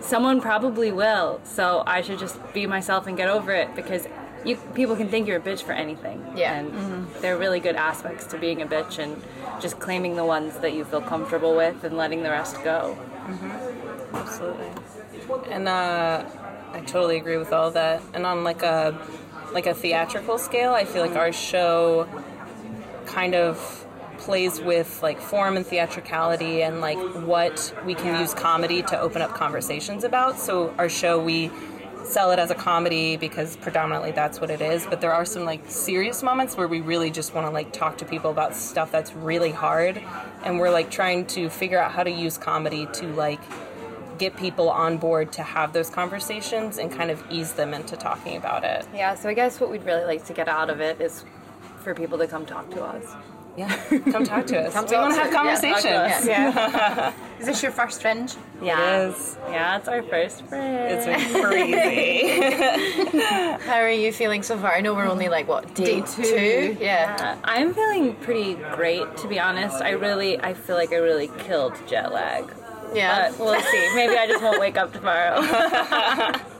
[0.00, 1.40] someone probably will.
[1.44, 4.06] So I should just be myself and get over it because
[4.44, 6.24] you people can think you're a bitch for anything.
[6.36, 6.58] Yeah.
[6.58, 7.20] And mm-hmm.
[7.20, 9.22] there are really good aspects to being a bitch and
[9.60, 12.96] just claiming the ones that you feel comfortable with and letting the rest go.
[13.26, 14.16] Mm-hmm.
[14.16, 14.70] Absolutely.
[15.48, 16.24] And uh,
[16.72, 18.02] I totally agree with all that.
[18.14, 18.98] And on like a
[19.52, 22.08] like a theatrical scale, I feel like our show
[23.06, 23.86] kind of
[24.18, 29.22] plays with like form and theatricality and like what we can use comedy to open
[29.22, 30.38] up conversations about.
[30.38, 31.50] So our show we
[32.04, 35.44] sell it as a comedy because predominantly that's what it is, but there are some
[35.44, 38.92] like serious moments where we really just want to like talk to people about stuff
[38.92, 40.00] that's really hard
[40.44, 43.40] and we're like trying to figure out how to use comedy to like
[44.18, 48.36] get people on board to have those conversations and kind of ease them into talking
[48.36, 48.86] about it.
[48.94, 51.24] Yeah, so I guess what we'd really like to get out of it is
[51.82, 53.14] for people to come talk to us.
[53.56, 53.74] Yeah,
[54.12, 54.74] come talk to us.
[54.74, 56.14] Come we talk want to to- have yeah, talk to conversations.
[56.14, 56.26] us.
[56.28, 57.12] Yeah.
[57.40, 58.34] Is this your first fringe?
[58.62, 58.78] Yeah.
[59.06, 59.38] It is.
[59.50, 60.92] Yeah, it's our first fringe.
[60.92, 63.18] It's been crazy.
[63.64, 64.74] How are you feeling so far?
[64.74, 66.76] I know we're only like, what, day, Day two.
[66.80, 67.16] Yeah.
[67.18, 69.80] Uh, I'm feeling pretty great, to be honest.
[69.82, 72.50] I really, I feel like I really killed jet lag.
[72.96, 73.30] Yeah.
[73.30, 73.94] But we'll see.
[73.94, 75.42] Maybe I just won't wake up tomorrow.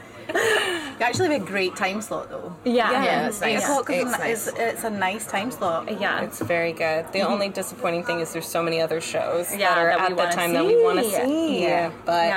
[0.98, 2.54] You actually have a great time slot though.
[2.64, 2.90] Yeah.
[3.04, 3.62] Yeah, it's nice.
[3.62, 4.46] o'clock is It's a- nice.
[4.48, 6.00] is- it's a nice time slot.
[6.00, 6.22] Yeah.
[6.22, 7.12] it's very good.
[7.12, 7.32] The mm-hmm.
[7.32, 10.14] only disappointing thing is there's so many other shows Yeah, that are that at the
[10.16, 11.16] wanna time that we want to see.
[11.16, 11.62] see.
[11.64, 11.90] Yeah.
[12.06, 12.28] But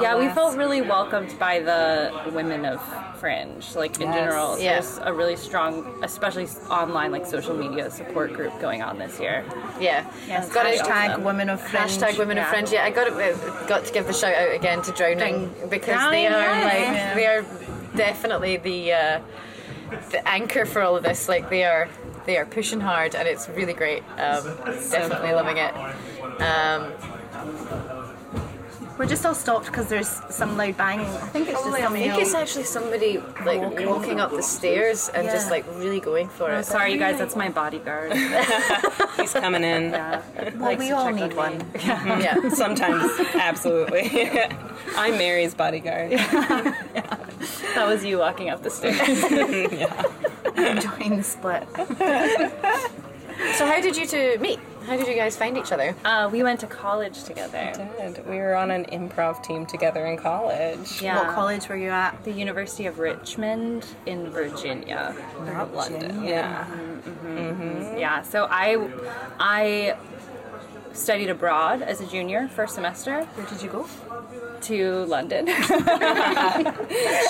[0.00, 0.14] yeah.
[0.14, 2.80] Yeah, we felt really welcomed by the women of
[3.18, 3.64] Fringe.
[3.74, 4.14] Like in Yes.
[4.14, 4.72] general, Yeah.
[4.74, 9.44] there's a really strong, especially online, like social media support group going on this year.
[9.80, 10.04] Yeah.
[10.26, 10.80] Yes, Got it.
[10.80, 11.90] hashtag Hashtag women of fringe.
[11.98, 12.50] Hashtag women of Yeah.
[12.50, 12.72] fringe.
[12.72, 13.68] Yeah, I got it.
[13.68, 16.64] Got to give the shout out again to Drowning because they are yes.
[16.64, 17.14] like Yeah.
[17.14, 17.44] they are
[17.96, 19.20] definitely the uh,
[20.10, 21.28] the anchor for all of this.
[21.28, 21.88] Like they are
[22.26, 24.02] they are pushing hard and it's really great.
[24.18, 24.44] Um,
[24.90, 25.74] definitely loving it.
[26.42, 26.92] Um,
[28.98, 31.06] We're just all stopped because there's some loud banging.
[31.06, 35.08] I think it's just I somebody think it's actually somebody like walking, up the stairs
[35.14, 36.64] and just like really going for Oh, it.
[36.64, 38.12] sorry, you guys, that's my bodyguard.
[39.16, 39.90] he's coming in.
[39.92, 40.22] Yeah.
[40.56, 41.62] Well, we all need one.
[41.78, 42.48] Yeah.
[42.48, 44.10] Sometimes, absolutely.
[44.96, 46.12] I'm Mary's bodyguard.
[46.12, 48.98] That was you walking up the stairs.
[50.56, 51.68] Enjoying the split.
[53.56, 54.58] So how did you two meet?
[54.88, 55.94] How did you guys find each other?
[56.02, 57.72] Uh, we went to college together.
[57.98, 58.26] Did.
[58.26, 61.02] We were on an improv team together in college.
[61.02, 61.26] Yeah.
[61.26, 62.24] What college were you at?
[62.24, 66.10] The University of Richmond in Virginia, not London.
[66.10, 66.64] Mm-hmm, yeah.
[66.64, 67.38] Mm-hmm.
[67.38, 67.98] Mm-hmm.
[67.98, 68.22] Yeah.
[68.22, 68.88] So I,
[69.38, 69.98] I
[70.94, 73.86] studied abroad as a junior first semester Where did you go?
[74.62, 75.46] To London.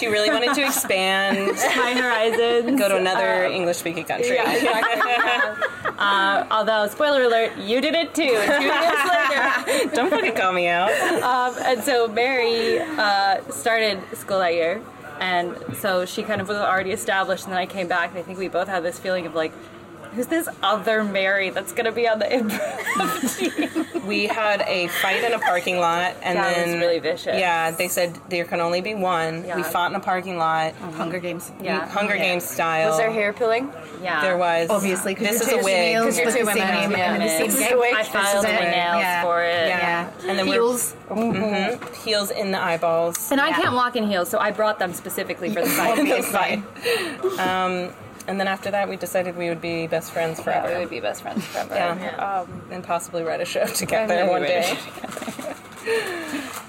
[0.00, 2.78] She really wanted to expand, My horizons.
[2.78, 4.38] go to another English speaking country.
[5.98, 8.22] Uh, although, spoiler alert, you did it too.
[8.22, 9.94] Two years later.
[9.94, 10.90] Don't fucking call me out.
[11.22, 14.80] Um, and so Mary uh, started school that year,
[15.20, 17.44] and so she kind of was already established.
[17.44, 19.52] And then I came back, and I think we both had this feeling of like,
[20.18, 24.04] who's this other Mary that's gonna be on the improv?
[24.04, 27.38] We had a fight in a parking lot, and Yeah, it then was really vicious.
[27.38, 29.44] Yeah, they said there can only be one.
[29.44, 29.54] Yeah.
[29.56, 31.50] We fought in a parking lot, Hunger Games.
[31.50, 31.64] Mm-hmm.
[31.64, 31.86] Yeah.
[31.88, 32.88] Hunger Games style.
[32.88, 33.70] Was there hair pulling?
[34.02, 34.70] yeah, There was.
[34.70, 35.98] Obviously, because This is a wig.
[35.98, 37.14] Because you're two women, Name yeah.
[37.14, 37.76] and the same This is gig.
[37.78, 37.94] wig.
[37.94, 39.22] I filed my nails Yeah.
[39.22, 39.68] for it.
[39.68, 40.10] Yeah.
[40.26, 40.94] And then we're- Heels.
[41.10, 41.94] Mm-hmm.
[42.04, 43.30] Heels in the eyeballs.
[43.30, 45.98] And I can't walk in heels, so I brought them specifically for the fight.
[46.08, 47.38] The fight.
[47.38, 47.92] Um,
[48.28, 50.72] and then after that, we decided we would be best friends Yeah, forever.
[50.74, 51.74] we would be best friends forever.
[51.74, 52.14] Yeah.
[52.42, 54.76] Um, and possibly write a show together one we day.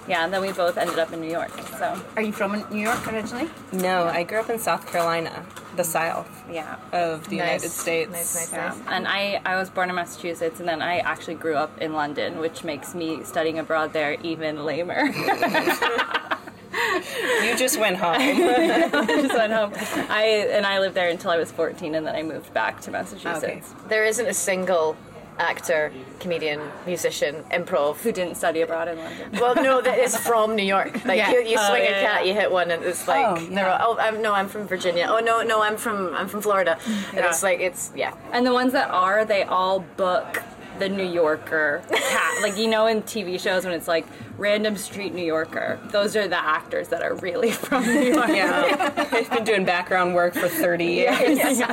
[0.07, 1.51] yeah, and then we both ended up in New York.
[1.77, 3.49] So Are you from New York originally?
[3.71, 5.45] No, I grew up in South Carolina,
[5.75, 6.77] the South yeah.
[6.93, 7.45] of the Nice.
[7.63, 8.11] United States.
[8.11, 8.67] Nice, nice, Yeah.
[8.69, 8.77] nice.
[8.87, 12.39] And I, I was born in Massachusetts, and then I actually grew up in London,
[12.39, 15.11] which makes me studying abroad there even lamer.
[17.43, 18.15] You just went home.
[19.07, 19.71] just went home.
[20.09, 22.91] I and I lived there until I was 14, and then I moved back to
[22.91, 23.43] Massachusetts.
[23.43, 23.61] Okay.
[23.87, 24.95] There isn't a single
[25.39, 27.95] actor, comedian, musician, improv.
[28.01, 29.31] Who didn't study abroad in London?
[29.39, 31.05] Well, no, that is from New York.
[31.05, 31.31] Like Yeah.
[31.31, 32.33] you, you Oh, swing yeah, a cat, yeah.
[32.33, 34.67] you hit one, and it's oh, like Oh, they're all, oh, I'm, no, I'm from
[34.67, 35.07] Virginia.
[35.09, 36.77] Oh no, no, I'm from I'm from Florida.
[37.15, 38.13] And it's like it's yeah.
[38.33, 40.43] And the ones that are, they all book
[40.79, 42.41] the New Yorker cat.
[42.41, 44.05] like you know in TV shows when it's like
[44.37, 45.79] random street New Yorker.
[45.91, 48.29] Those are the actors that are really from New York.
[48.29, 48.93] yeah.
[49.11, 51.61] I've been doing background work for 30 years.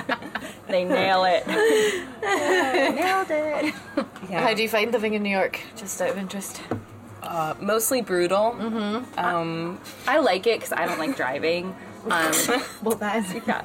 [0.68, 1.46] They nail it.
[2.22, 3.74] Nailed it.
[4.28, 4.40] Yeah.
[4.42, 5.60] How do you find living in New York?
[5.76, 6.60] Just out of interest.
[7.22, 8.56] Uh, mostly brutal.
[8.58, 9.16] Mm-hmm.
[9.18, 11.74] Um, I like it because I don't like driving.
[12.10, 13.34] Um, Well, that is.
[13.46, 13.62] yeah.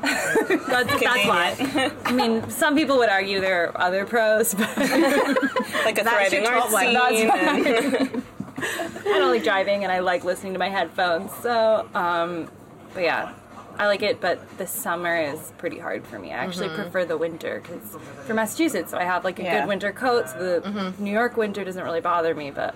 [0.68, 1.92] that's, that's why.
[2.06, 6.70] I mean, some people would argue there are other pros, but like a thriving art
[6.72, 7.30] scene.
[7.30, 8.24] And-
[8.64, 11.32] I don't like driving and I like listening to my headphones.
[11.42, 12.50] So, um,
[12.94, 13.34] but yeah,
[13.78, 14.22] I like it.
[14.22, 16.32] But the summer is pretty hard for me.
[16.32, 19.60] I actually prefer the winter because for Massachusetts, I have like a Yeah.
[19.62, 20.30] good winter coat.
[20.30, 22.76] So the New York winter doesn't really bother me, but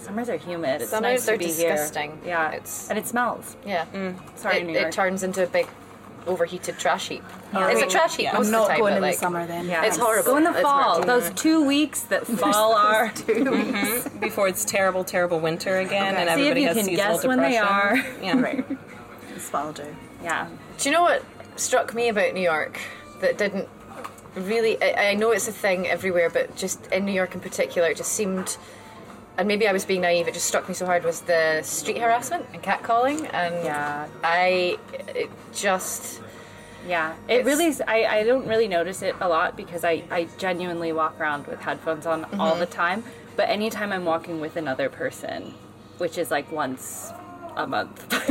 [0.00, 0.82] summers are humid.
[0.82, 2.10] It's Summers nice to are be disgusting.
[2.22, 2.28] here.
[2.28, 3.56] Yeah, It's- and it smells.
[3.66, 3.86] Yeah.
[3.92, 4.16] Mm.
[4.38, 5.66] Sorry, it, it turns into a big
[6.26, 7.24] overheated trash heap.
[7.54, 8.32] Oh, it's a trash heap Yeah.
[8.34, 8.78] most I'm of the not time.
[8.80, 9.66] going in like, the summer then.
[9.66, 10.32] Yeah, It's horrible.
[10.32, 11.02] Go in the fall.
[11.02, 13.08] Those two weeks that fall are.
[13.10, 14.18] Mm-hmm.
[14.20, 17.38] before it's terrible, terrible winter again, and See if everybody you has can guess when
[17.40, 17.66] they depression.
[17.66, 17.96] are.
[18.22, 18.40] Yeah.
[18.40, 18.64] Right.
[19.34, 19.84] This will do.
[20.22, 20.48] Yeah.
[20.78, 21.24] Do you know what
[21.56, 22.78] struck me about New York
[23.20, 23.68] that didn't
[24.34, 24.80] really?
[24.82, 27.96] I, I know it's a thing everywhere, but just in New York in particular, it
[27.96, 28.56] just seemed.
[29.38, 30.28] And maybe I was being naive.
[30.28, 34.06] It just struck me so hard was the street harassment and catcalling, and Yeah.
[34.22, 34.78] I
[35.14, 36.20] it just
[36.86, 37.74] Yeah, it really.
[37.86, 41.60] I, I don't really notice it a lot because I, I genuinely walk around with
[41.60, 42.60] headphones on all mm-hmm.
[42.60, 43.04] the time.
[43.36, 45.54] But anytime I'm walking with another person,
[45.98, 47.12] which is like once
[47.64, 48.06] a month,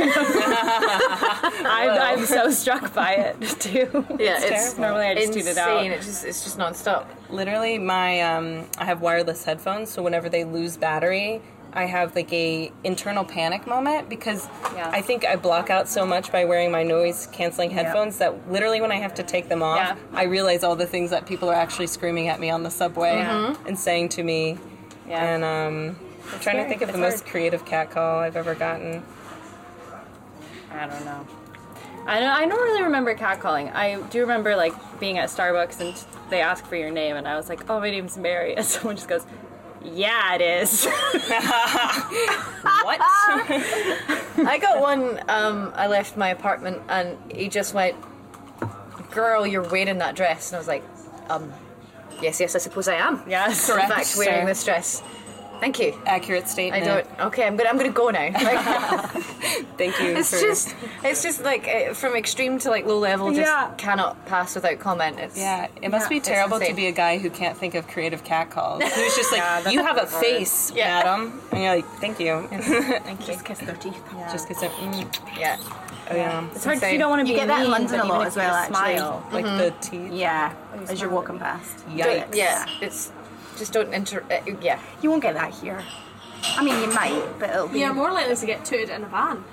[0.60, 4.04] I'm, I'm so struck by it too.
[4.18, 5.42] yeah, it's, it's, normally I just insane.
[5.42, 5.84] tune it out.
[5.84, 7.06] It just it's just nonstop.
[7.28, 11.40] Literally, my um, I have wireless headphones, so whenever they lose battery,
[11.72, 14.90] I have like a internal panic moment because Yeah.
[14.92, 18.80] I think I block out so much by wearing my noise canceling headphones that literally
[18.80, 19.96] when I have to take them off, Yeah.
[20.12, 23.18] I realize all the things that people are actually screaming at me on the subway
[23.18, 23.54] Yeah.
[23.68, 24.58] and saying to me.
[25.08, 25.24] Yeah.
[25.24, 25.96] And um,
[26.32, 29.02] I'm trying to think of the It's most creative cat call I've ever gotten.
[30.72, 31.26] I don't know.
[32.06, 33.74] I don't, I don't really remember catcalling.
[33.74, 35.94] I do remember like being at Starbucks and
[36.30, 38.96] they ask for your name and I was like, "Oh, my name's Mary," and someone
[38.96, 39.26] just goes,
[39.84, 40.86] "Yeah, it is."
[42.84, 42.98] what?
[43.02, 45.20] I got one.
[45.28, 47.96] Um, I left my apartment and he just went,
[49.10, 50.84] "Girl, you're wearing that dress," and I was like,
[51.28, 51.52] "Um,
[52.22, 53.22] yes, yes, I suppose I am.
[53.28, 55.02] yes, In Correct, fact, wearing this dress.
[55.60, 55.94] Thank you.
[56.06, 56.82] Accurate statement.
[56.82, 57.20] I don't.
[57.28, 57.68] Okay, I'm gonna.
[57.70, 58.30] I'm gonna go now.
[58.40, 59.10] Like,
[59.78, 60.16] Thank you.
[60.16, 60.74] it's for- just.
[61.04, 63.28] It's just like uh, from extreme to like low level.
[63.28, 63.70] Just Yeah.
[63.76, 65.18] cannot pass without comment.
[65.18, 67.86] It's Yeah, it must Yeah, be terrible to be a guy who can't think of
[67.88, 68.82] creative cat calls.
[68.82, 70.10] Who's just like, Yeah, you have a hard.
[70.24, 70.98] face, Yeah.
[71.02, 71.40] madam.
[71.52, 72.46] And you're like, thank you.
[72.50, 73.34] Thank you.
[73.34, 74.02] Just kiss their teeth.
[74.32, 75.56] Just because, mm, Yeah.
[75.60, 76.92] oh yeah, It's hard 'cause insane.
[76.94, 78.42] you don't want to be You get that in mean, London a lot as if
[78.42, 78.74] you well, actually.
[78.96, 79.26] Smile.
[79.32, 80.12] like the teeth.
[80.12, 80.52] Yeah,
[80.88, 81.86] as you're walking past.
[81.88, 82.34] Yikes.
[82.34, 82.66] Yeah.
[82.80, 83.12] It's.
[83.60, 84.24] Just don't inter.
[84.30, 84.80] Uh, yeah.
[85.02, 85.84] You won't get that here.
[86.42, 87.80] I mean, you might, but it'll be.
[87.80, 89.44] You're more likely to get tooted in a van.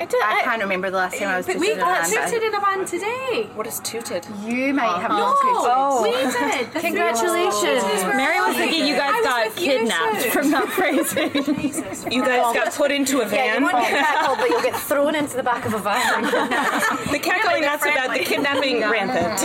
[0.00, 1.82] I, don't, I can't remember the last time I was But just we in a
[1.82, 3.50] got van, but tooted in a van today.
[3.54, 4.26] What is tooted?
[4.42, 6.02] You might have No, not tooted.
[6.02, 6.72] we did.
[6.72, 7.60] The Congratulations.
[7.60, 10.68] three of us were Mary was thinking you guys got with you kidnapped from that
[10.70, 11.30] phrasing.
[12.10, 13.34] You guys got put into a van.
[13.38, 13.62] Yeah, you van.
[13.62, 16.22] won't get tackled, but you'll get thrown into the back of a van.
[17.12, 18.10] the cackling not so bad.
[18.18, 19.40] The kidnapping rampant.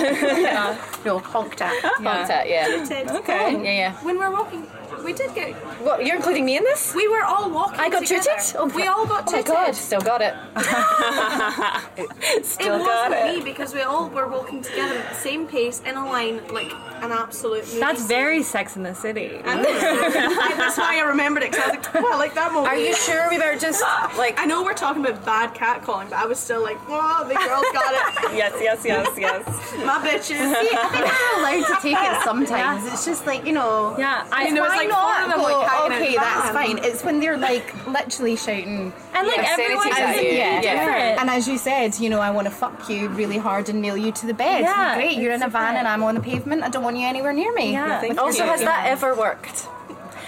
[1.05, 1.73] No, honked at.
[1.83, 2.85] Honked at, yeah.
[2.85, 3.09] Did.
[3.11, 3.51] Okay.
[3.53, 3.93] Yeah, yeah.
[4.03, 4.65] When we're walking,
[5.05, 5.53] we did get.
[5.85, 6.93] What, you're including me in this?
[6.95, 7.79] We were all walking.
[7.79, 8.31] I got together.
[8.37, 8.55] tooted?
[8.57, 10.33] Oh, we all got Oh my god, still got it.
[12.45, 13.37] Still it got wasn't it.
[13.39, 16.71] me because we all were walking together at the same pace in a line, like
[17.03, 17.65] an absolute.
[17.65, 18.07] Movie That's scene.
[18.07, 19.39] very Sex in the City.
[19.43, 22.73] And that's why I remembered it because I was like, oh, I like that moment.
[22.73, 23.81] Are you sure we were just,
[24.17, 27.35] like, I know we're talking about bad catcalling, but I was still like, whoa, the
[27.35, 28.35] girls got it.
[28.35, 29.45] Yes, yes, yes, yes.
[29.85, 30.39] My bitches.
[30.39, 32.85] I think we're allowed to take it sometimes.
[32.91, 33.95] It's just like, you know.
[33.97, 36.77] Yeah, I know, it's Why like not them, like, hanging out okay, that's fine.
[36.83, 38.93] It's when they're like literally shouting.
[39.13, 40.29] and like everyone's Obscenities at you.
[40.31, 40.85] yeah, Yeah.
[40.85, 41.21] different.
[41.21, 43.97] And as you said, you know, I want to fuck you really hard and nail
[43.97, 44.61] you to the bed.
[44.61, 45.77] Yeah, Great, you're in a van different.
[45.79, 46.63] and I'm on the pavement.
[46.63, 47.71] I don't want you anywhere near me.
[47.73, 47.99] Yeah.
[48.01, 48.49] Thank also, you.
[48.49, 49.67] has that ever worked?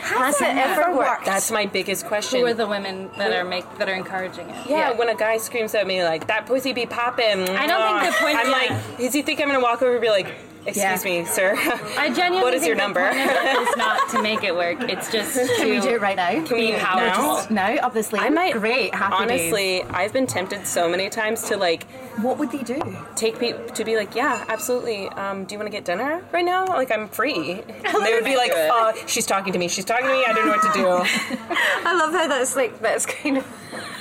[0.01, 1.09] Has, it never ever worked?
[1.09, 1.25] worked?
[1.25, 2.39] That's my biggest question.
[2.39, 4.55] Who are the women that are make that are encouraging it?
[4.69, 4.91] yeah, Yeah.
[4.97, 7.49] when a guy screams at me like that pussy be popping.
[7.49, 10.01] I don't think the point- I'm like, does he think I'm gonna walk over and
[10.01, 10.33] be like,
[10.67, 11.21] excuse Yeah.
[11.21, 11.55] me, sir?
[11.97, 13.07] I genuinely What is think your the number?
[13.09, 14.77] point of it is not to make it work.
[14.89, 16.29] It's just Can we do it right now?
[16.45, 16.79] Can we Be now?
[17.13, 17.53] powerful.
[17.55, 18.19] Now, obviously.
[18.19, 19.83] I might Great, happy honestly.
[19.83, 21.83] I've been tempted so many times to like.
[22.21, 22.81] What would they do?
[23.15, 25.07] take people to be like, yeah, absolutely.
[25.09, 26.65] Um, do you want to get dinner right now?
[26.65, 27.61] Like I'm free.
[27.63, 29.67] They would be like, uh, she's talking to me.
[29.67, 30.23] She's talking to me.
[30.27, 30.87] I don't know what to do.
[31.85, 33.45] I love how that's like, that's kind of.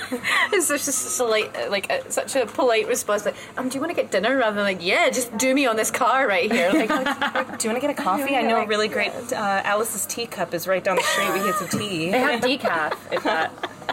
[0.53, 3.25] It's such a, so like, like a, such a polite response.
[3.25, 4.37] Like, um, do you want to get dinner?
[4.37, 6.56] Rather than like, yeah, just do me on this car right here.
[6.87, 8.35] Like, do you want to get a coffee?
[8.35, 11.31] I know a really great uh, Alice's teacup is right down the street.
[11.33, 12.11] We get some tea.
[12.17, 13.51] They have decaf if that.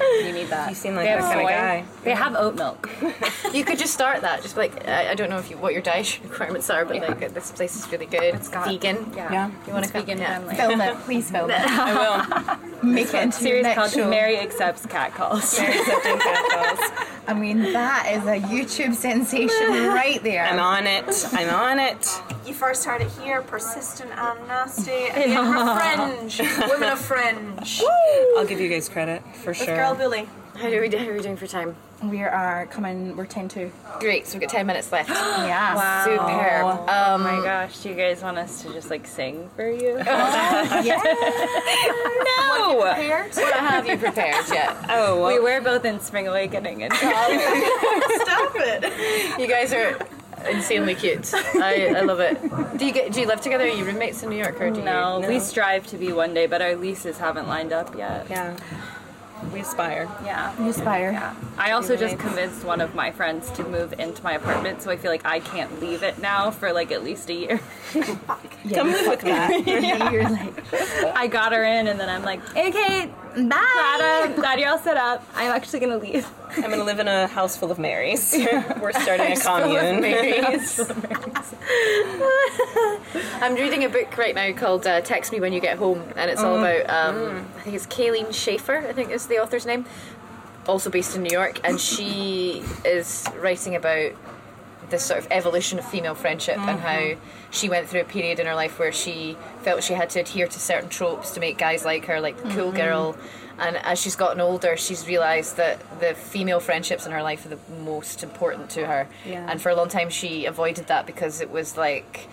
[0.00, 0.70] You need that.
[0.70, 1.84] You seem like they that kind of guy.
[2.04, 2.88] They have oat milk.
[3.52, 4.40] you could just start that.
[4.40, 7.34] Just like, I, I don't know if you, what your dietary requirements are, but like,
[7.34, 8.34] this place is really good.
[8.34, 9.12] It's got- vegan.
[9.14, 9.50] Yeah.
[9.66, 10.38] You want It's to vegan yeah.
[10.38, 10.54] friendly.
[10.56, 10.96] Film it.
[11.00, 11.60] Please film it.
[11.60, 12.90] I will.
[12.90, 14.08] Make it into your Series next called show.
[14.08, 15.58] Mary Accepts Cat Calls.
[15.58, 17.08] Accepting cat calls.
[17.26, 20.44] I mean, that is a YouTube sensation right there.
[20.44, 21.04] I'm on it.
[21.32, 22.08] I'm on it.
[22.46, 24.90] You first heard it here, persistent and nasty.
[24.90, 26.40] And yet fringe.
[26.68, 27.82] Women of fringe.
[28.36, 29.76] I'll give you guys credit for With sure.
[29.76, 30.28] Girl Bully.
[30.56, 31.76] How are we, do- how are we doing for time?
[32.02, 33.70] We are coming, we're 10 to.
[33.98, 35.10] Great, so we've got 10 minutes left.
[35.50, 36.04] Yeah.
[36.04, 36.66] Superb.
[36.66, 39.98] Um, Oh my gosh, do you guys want us to just like sing for you?
[40.06, 41.02] Yeah.
[42.60, 42.76] No.
[42.76, 44.76] what have you prepared yet?
[44.88, 45.26] Oh.
[45.26, 49.38] we were both in Spring Awakening and Stop it.
[49.38, 49.98] You guys are
[50.48, 51.32] insanely cute.
[51.34, 52.40] I, I love it.
[52.78, 53.12] Do you get?
[53.12, 53.64] Do you live together?
[53.64, 54.84] Are you roommates in New York, or do you?
[54.84, 55.28] no, No.
[55.28, 58.26] we strive to be one day, but our leases haven't lined up yet.
[58.30, 58.56] Yeah.
[59.52, 60.08] We aspire.
[60.24, 60.54] Yeah.
[60.62, 61.12] We aspire.
[61.12, 61.34] Yeah.
[61.58, 62.22] I also just roommates.
[62.22, 65.40] convinced one of my friends to move into my apartment, so I feel like I
[65.40, 67.60] can't leave it now for like at least a year.
[67.92, 69.62] Come live with me.
[70.12, 70.72] You're like,
[71.16, 73.40] I got her in, and then I'm like, "Hey, Kate, bye.
[73.40, 75.24] glad, uh, glad you're all set up.
[75.34, 78.34] I'm actually gonna leave." I'm gonna live in a house full of Marys.
[78.80, 80.00] We're starting a commune.
[80.00, 80.80] Marys.
[83.42, 86.30] I'm reading a book right now called uh, "Text Me When You Get Home," and
[86.30, 86.88] it's all about.
[86.90, 88.78] Um, I think it's Kayleen Schaefer.
[88.78, 89.86] I think is the author's name.
[90.66, 94.12] Also based in New York, and she is writing about
[94.90, 97.14] this sort of evolution of female friendship and mm-hmm.
[97.14, 100.20] how she went through a period in her life where she felt she had to
[100.20, 102.76] adhere to certain tropes to make guys like her, like the cool mm-hmm.
[102.76, 103.16] girl.
[103.58, 107.50] And as she's gotten older, she's realised that the female friendships in her life are
[107.50, 109.06] the most important to her.
[109.26, 109.46] Yeah.
[109.50, 112.28] And for a long time, she avoided that because it was like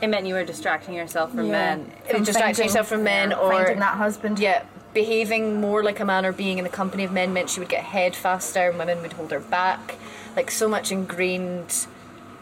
[0.00, 1.90] It meant you were distracting yourself from men.
[2.08, 4.38] From distracting finding- yourself from men yeah, or finding that husband.
[4.38, 4.62] yeah
[4.94, 7.68] behaving more like a man or being in the company of men meant she would
[7.68, 9.96] get ahead faster and women would hold her back
[10.34, 11.86] like so much ingrained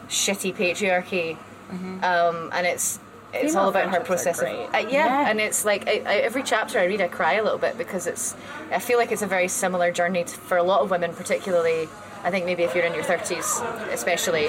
[0.09, 1.37] shitty patriarchy.
[1.71, 3.01] Um, and it's
[3.33, 6.15] it's Female all about her friendships process of uh, yeah, and it's like I, I,
[6.19, 8.37] every chapter I read I cry a little bit because it's
[8.71, 11.89] I feel like it's a very similar journey to, for a lot of women particularly
[12.23, 14.49] I think maybe if you're in your 30s especially.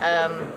[0.00, 0.52] Um,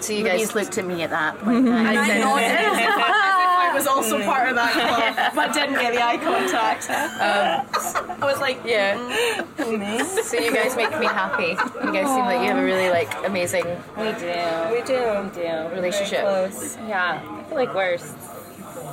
[0.00, 1.68] so you Louise guys looked at me at that point.
[1.68, 3.35] And I I said, nodded as if
[3.70, 6.88] I was also part of that club, but didn't get the eye contact.
[6.90, 8.96] I was like, yeah
[9.56, 11.50] so you guys make me happy
[11.84, 13.64] you guys seem like you have a really like amazing
[13.96, 14.34] We do.
[14.72, 15.00] We do.
[15.22, 15.74] We do.
[15.74, 16.20] Relationship.
[16.22, 16.76] Very close.
[16.88, 17.20] Yeah.
[17.22, 17.98] I feel like we're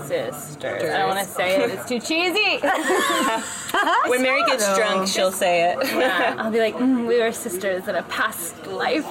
[0.05, 0.84] sisters.
[0.84, 1.71] I don't want to say it.
[1.71, 2.59] It's too cheesy.
[4.09, 5.78] When Mary gets drunk, she'll say it.
[5.88, 6.36] Yeah.
[6.38, 9.05] I'll be like, mm, we were sisters in a past life.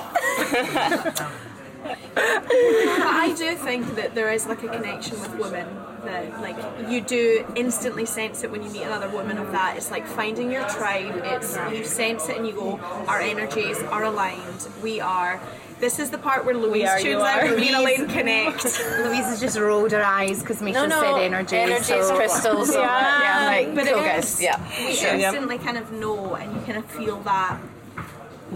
[1.83, 5.67] But I do think that there is like a connection with women
[6.05, 6.57] that like
[6.91, 9.77] you do instantly sense it when you meet another woman of that.
[9.77, 11.21] It's like finding your tribe.
[11.25, 12.79] It's you sense it and you go,
[13.09, 14.69] our energies are aligned.
[14.83, 15.41] We are.
[15.81, 17.43] This is the part where Louise are, tunes you out.
[17.43, 17.57] are.
[17.57, 18.63] Me and Elaine connect.
[19.01, 21.57] Louise has just rolled her eyes because Misha No, no, said energy.
[21.57, 22.73] energies, so- crystals.
[22.73, 22.81] Yeah.
[23.21, 24.41] yeah, like, But cool it guys.
[24.41, 24.61] Yeah.
[24.87, 25.15] We Sure.
[25.17, 25.35] Yep.
[25.35, 27.59] instantly kind of know, and you kind of feel that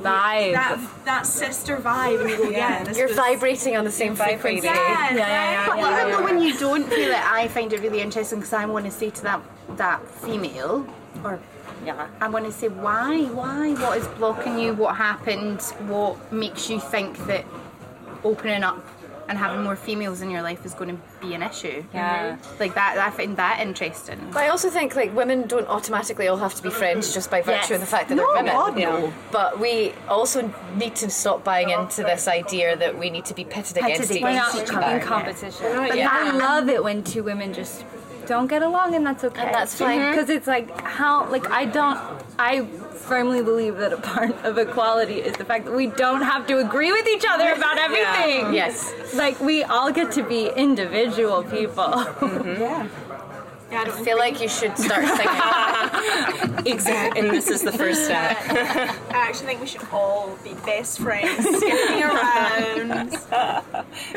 [0.02, 0.52] Vibe.
[0.52, 4.14] that that sister vibe, and you go, yeah, this You're was- vibrating on the same
[4.14, 4.66] frequency.
[4.66, 6.16] Yeah, yeah, yeah, But yeah, even yeah.
[6.16, 8.90] though when you don't feel it, I find it really interesting because I want to
[8.90, 9.40] say to that
[9.76, 10.86] that female,
[11.24, 11.40] or
[11.84, 16.68] yeah, I want to say why, why, what is blocking you, what happened, what makes
[16.70, 17.44] you think that
[18.24, 18.84] opening up
[19.28, 21.84] and having more females in your life is going to be an issue.
[21.92, 22.36] Yeah.
[22.60, 22.98] like that.
[22.98, 24.18] I find that interesting.
[24.32, 27.42] But I also think like women don't automatically all have to be friends just by
[27.42, 28.52] virtue of the fact that No, they're women.
[28.52, 29.12] God, no.
[29.32, 33.44] But we also need to stop buying into this idea that we need to be
[33.44, 34.96] pitted, against, each, against each other.
[34.96, 35.66] in competition.
[35.74, 36.08] But yeah.
[36.10, 37.84] I love it when two women just
[38.26, 39.46] don't get along, and that's okay.
[39.46, 40.10] And that's fine.
[40.10, 41.98] Because it's like how, like I don't,
[42.38, 42.64] I
[43.06, 46.58] firmly believe that a part of equality is the fact that we don't have to
[46.58, 48.52] agree with each other about everything.
[48.52, 48.92] Yes.
[49.14, 51.84] Like we all get to be individual people.
[51.84, 52.54] Mm-hmm.
[52.66, 52.88] Yeah,
[53.70, 56.66] I don't I feel like you should start singing.
[56.66, 57.20] Exactly.
[57.20, 58.36] And this is the first step.
[58.48, 63.18] I actually think we should all be best friends, skipping around.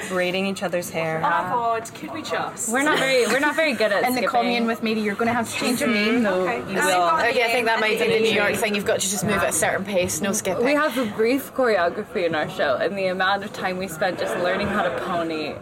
[0.10, 1.18] Braiding each other's hair.
[1.18, 2.72] Oh God, could we just?
[2.72, 4.30] We're not very, we're not very good at In the skipping.
[4.30, 6.48] commune with Mary, you're going to have to change your name though.
[6.48, 6.72] Okay.
[6.72, 7.30] You I've will.
[7.30, 8.32] Okay, I think that might be the the New.
[8.34, 8.76] York thing.
[8.76, 10.66] You've got to just move at a certain pace, no skipping.
[10.66, 14.20] We have a brief choreography in our show, and the amount of time we spent
[14.20, 15.56] just learning how to pony.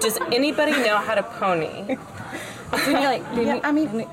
[0.00, 1.96] Does anybody know how to pony?
[2.86, 4.06] When you're like, Yeah, I mean,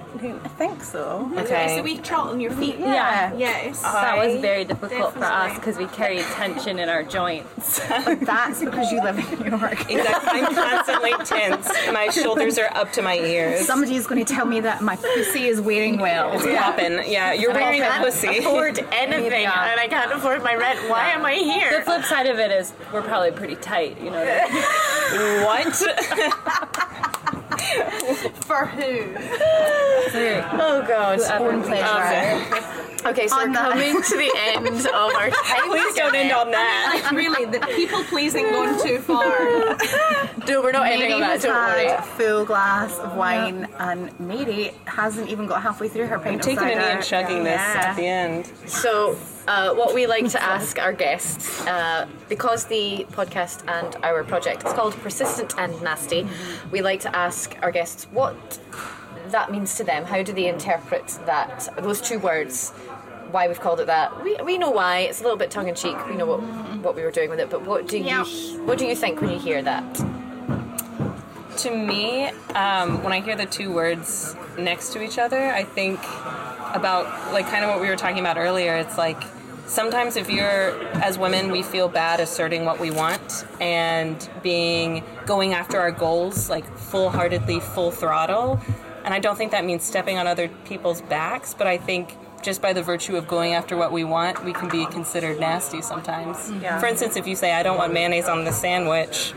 [0.44, 1.30] I think so.
[1.36, 1.66] Okay.
[1.66, 2.78] It's the wee trot on your feet.
[2.80, 3.34] Yeah.
[3.34, 3.82] Yes.
[3.82, 7.80] that was very difficult for us because we carry tension in our joints.
[7.88, 9.90] That's because you live in New York.
[9.90, 10.42] Exactly.
[10.42, 11.68] I'm constantly tense.
[11.92, 13.66] My shoulders are up to my ears.
[13.66, 16.32] Somebody's going to tell me that my pussy is wearing well.
[16.34, 17.00] It's popping.
[17.12, 18.38] Yeah, you're wearing a pussy.
[18.40, 19.72] afford anything, Yeah.
[19.72, 20.88] and I can't afford my rent.
[20.90, 21.80] Why am I here?
[21.80, 24.26] The flip side of it is we're probably pretty tight, you know.
[25.46, 25.82] What?
[28.46, 29.14] For who?
[30.60, 31.20] Oh God.
[31.40, 32.68] Own pleasure.
[33.04, 35.70] Okay, so On we're coming to the end of our time.
[35.70, 37.02] Please don't end on that.
[37.04, 39.78] Like really, the people pleasing gone too far.
[40.48, 41.30] No, we're not ending Mary on that.
[41.34, 41.86] has Don't had worry.
[41.88, 46.58] a full glass of wine, and Mary hasn't even got halfway through her pint Taking
[46.58, 46.88] of a knee cider.
[46.98, 47.84] and chugging this Yeah.
[47.86, 48.52] at the end.
[48.66, 49.16] So,
[49.48, 54.64] uh, what we like to ask our guests, uh, because the podcast and our project
[54.66, 56.28] is called Persistent and Nasty,
[56.72, 58.60] we like to ask our guests what
[59.30, 60.06] that means to them.
[60.06, 61.70] How do they interpret that?
[61.78, 62.72] Those two words.
[63.32, 64.24] Why we've called it that?
[64.26, 65.00] We, we know why.
[65.00, 65.96] It's a little bit tongue in cheek.
[66.10, 66.42] We know what
[66.84, 67.50] what we were doing with it.
[67.50, 68.26] But what do Yeah.
[68.26, 69.86] you what do you think when you hear that?
[71.58, 72.26] To me,
[72.56, 76.00] um, when I hear the two words next to each other, I think
[76.76, 78.76] about like kind of what we were talking about earlier.
[78.76, 79.22] It's like
[79.66, 85.54] sometimes if you're as women, we feel bad asserting what we want and being going
[85.54, 88.60] after our goals like full-heartedly, full throttle.
[89.04, 92.62] And I don't think that means stepping on other people's backs, but I think just
[92.62, 96.38] by the virtue of going after what we want, we can be considered nasty sometimes.
[96.38, 96.80] Mm-hmm.
[96.80, 99.34] For instance, if you say, I don't want mayonnaise on the sandwich,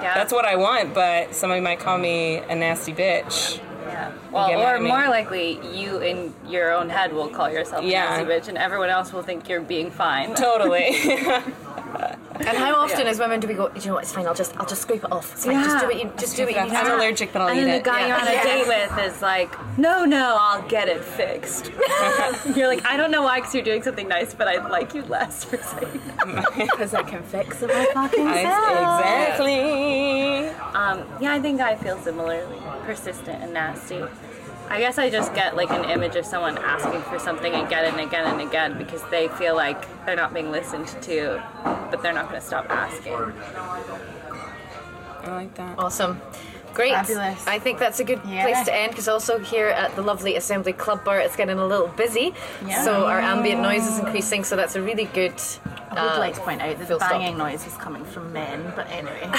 [0.00, 0.14] Yeah.
[0.14, 3.60] that's what I want, but somebody might call me a nasty bitch.
[3.88, 4.12] Yeah.
[4.30, 4.88] Well, or at me.
[4.88, 8.06] more likely, you in your own head will call yourself Yeah.
[8.20, 10.34] a nasty bitch, and everyone else will think you're being fine.
[10.34, 10.96] Totally.
[12.40, 13.68] And how often as women do we go?
[13.74, 14.04] You know what?
[14.04, 14.24] It's fine.
[14.26, 15.32] I'll just I'll just scrape it off.
[15.32, 15.64] It's fine.
[15.64, 16.58] Just do what you just do what you.
[16.60, 16.94] I'm to do.
[16.94, 18.06] allergic, but I'll and eat then the guy Yeah.
[18.08, 18.42] you're on a Yeah.
[18.44, 21.72] date with is like, no, no, I'll get it fixed.
[22.54, 25.02] you're like, I don't know why, because you're doing something nice, but I'd like you
[25.06, 26.54] less for saying that.
[26.56, 28.36] Because I can fix it my fucking self.
[28.36, 30.37] I- exactly.
[30.74, 34.02] Um, yeah, I think I feel similarly persistent and nasty.
[34.70, 38.00] I guess I just get like an image of someone asking for something again and
[38.00, 41.42] again and again because they feel like they're not being listened to,
[41.90, 43.14] but they're not going to stop asking.
[43.14, 43.32] I
[45.32, 45.78] like that.
[45.78, 46.20] Awesome.
[46.74, 46.92] Great.
[46.92, 47.46] Fabulous.
[47.46, 48.42] I think that's a good Yeah.
[48.44, 51.66] place to end because also here at the lovely Assembly Club Bar, it's getting a
[51.66, 52.34] little busy.
[52.64, 52.84] Yeah.
[52.84, 55.32] So our ambient noise is increasing, so that's a really good.
[55.98, 57.10] I would uh, like to point out that the full stop.
[57.10, 59.20] banging noise is coming from men, but anyway.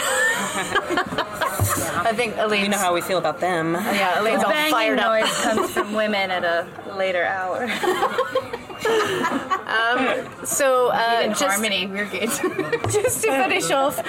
[2.02, 2.64] I think Elaine's.
[2.64, 3.74] You know how we feel about them.
[3.74, 5.22] yeah, Elaine's all fired up.
[5.22, 7.68] noise comes from women at a later hour.
[10.46, 12.30] So uh, just, harmony, we're good.
[12.92, 14.00] just to finish off,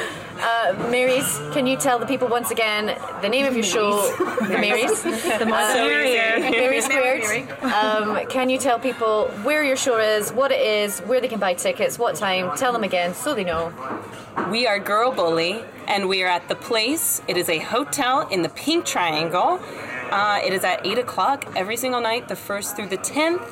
[0.41, 4.01] Uh, Marys, can you tell the people once again the name of your show?
[4.49, 5.03] The Marys.
[5.03, 6.51] The more the.
[6.51, 7.51] Mary Squared.
[7.63, 11.41] Um, can you tell people where your show is, what it is, where they can
[11.41, 12.57] buy tickets, what time?
[12.57, 13.73] Tell them again so they know.
[14.51, 17.21] We are Girl Bully, and we are at the place.
[17.29, 19.61] It is a hotel in the Pink Triangle.
[20.11, 23.47] Uh, it is at 8 o'clock every single night, the 1st through the 10th.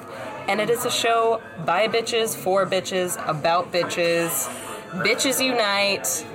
[0.49, 4.49] And it is a show by bitches, for bitches, about bitches.
[5.05, 6.27] Bitches unite,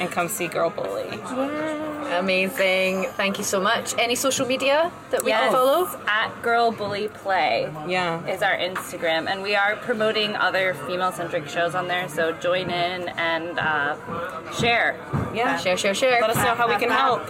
[0.00, 1.87] and come see Girl Bully.
[2.12, 3.04] Amazing.
[3.16, 3.94] Thank you so much.
[3.98, 5.52] Any social media that we can Yes.
[5.52, 5.88] follow?
[6.06, 8.24] At Girl Bully Play Yeah.
[8.26, 12.08] is our Instagram, and we are promoting other female-centric shows on there.
[12.08, 13.94] So join in and uh,
[14.58, 14.96] share.
[15.34, 15.56] Yeah.
[15.58, 16.20] Share, share, share.
[16.20, 17.22] Let us know how we can help.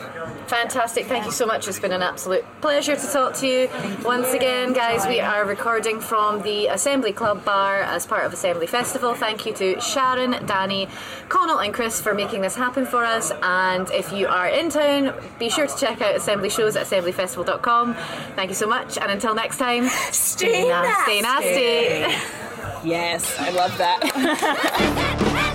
[0.49, 1.07] Fantastic.
[1.07, 1.69] Thank you so much.
[1.69, 3.69] It's been an absolute pleasure to talk to you.
[4.03, 8.67] Once again, guys, we are recording from the Assembly Club Bar as part of Assembly
[8.67, 9.15] Festival.
[9.15, 10.89] Thank you to Sharon, Danny,
[11.29, 13.31] Connell, and Chris for making this happen for us.
[13.43, 17.95] And if you are in town, be sure to check out Assembly shows at assemblyfestival.com.
[18.37, 18.99] Thank you so much.
[18.99, 22.15] And until next time, Stay na- stay nasty.
[22.89, 25.55] Yes, I love that.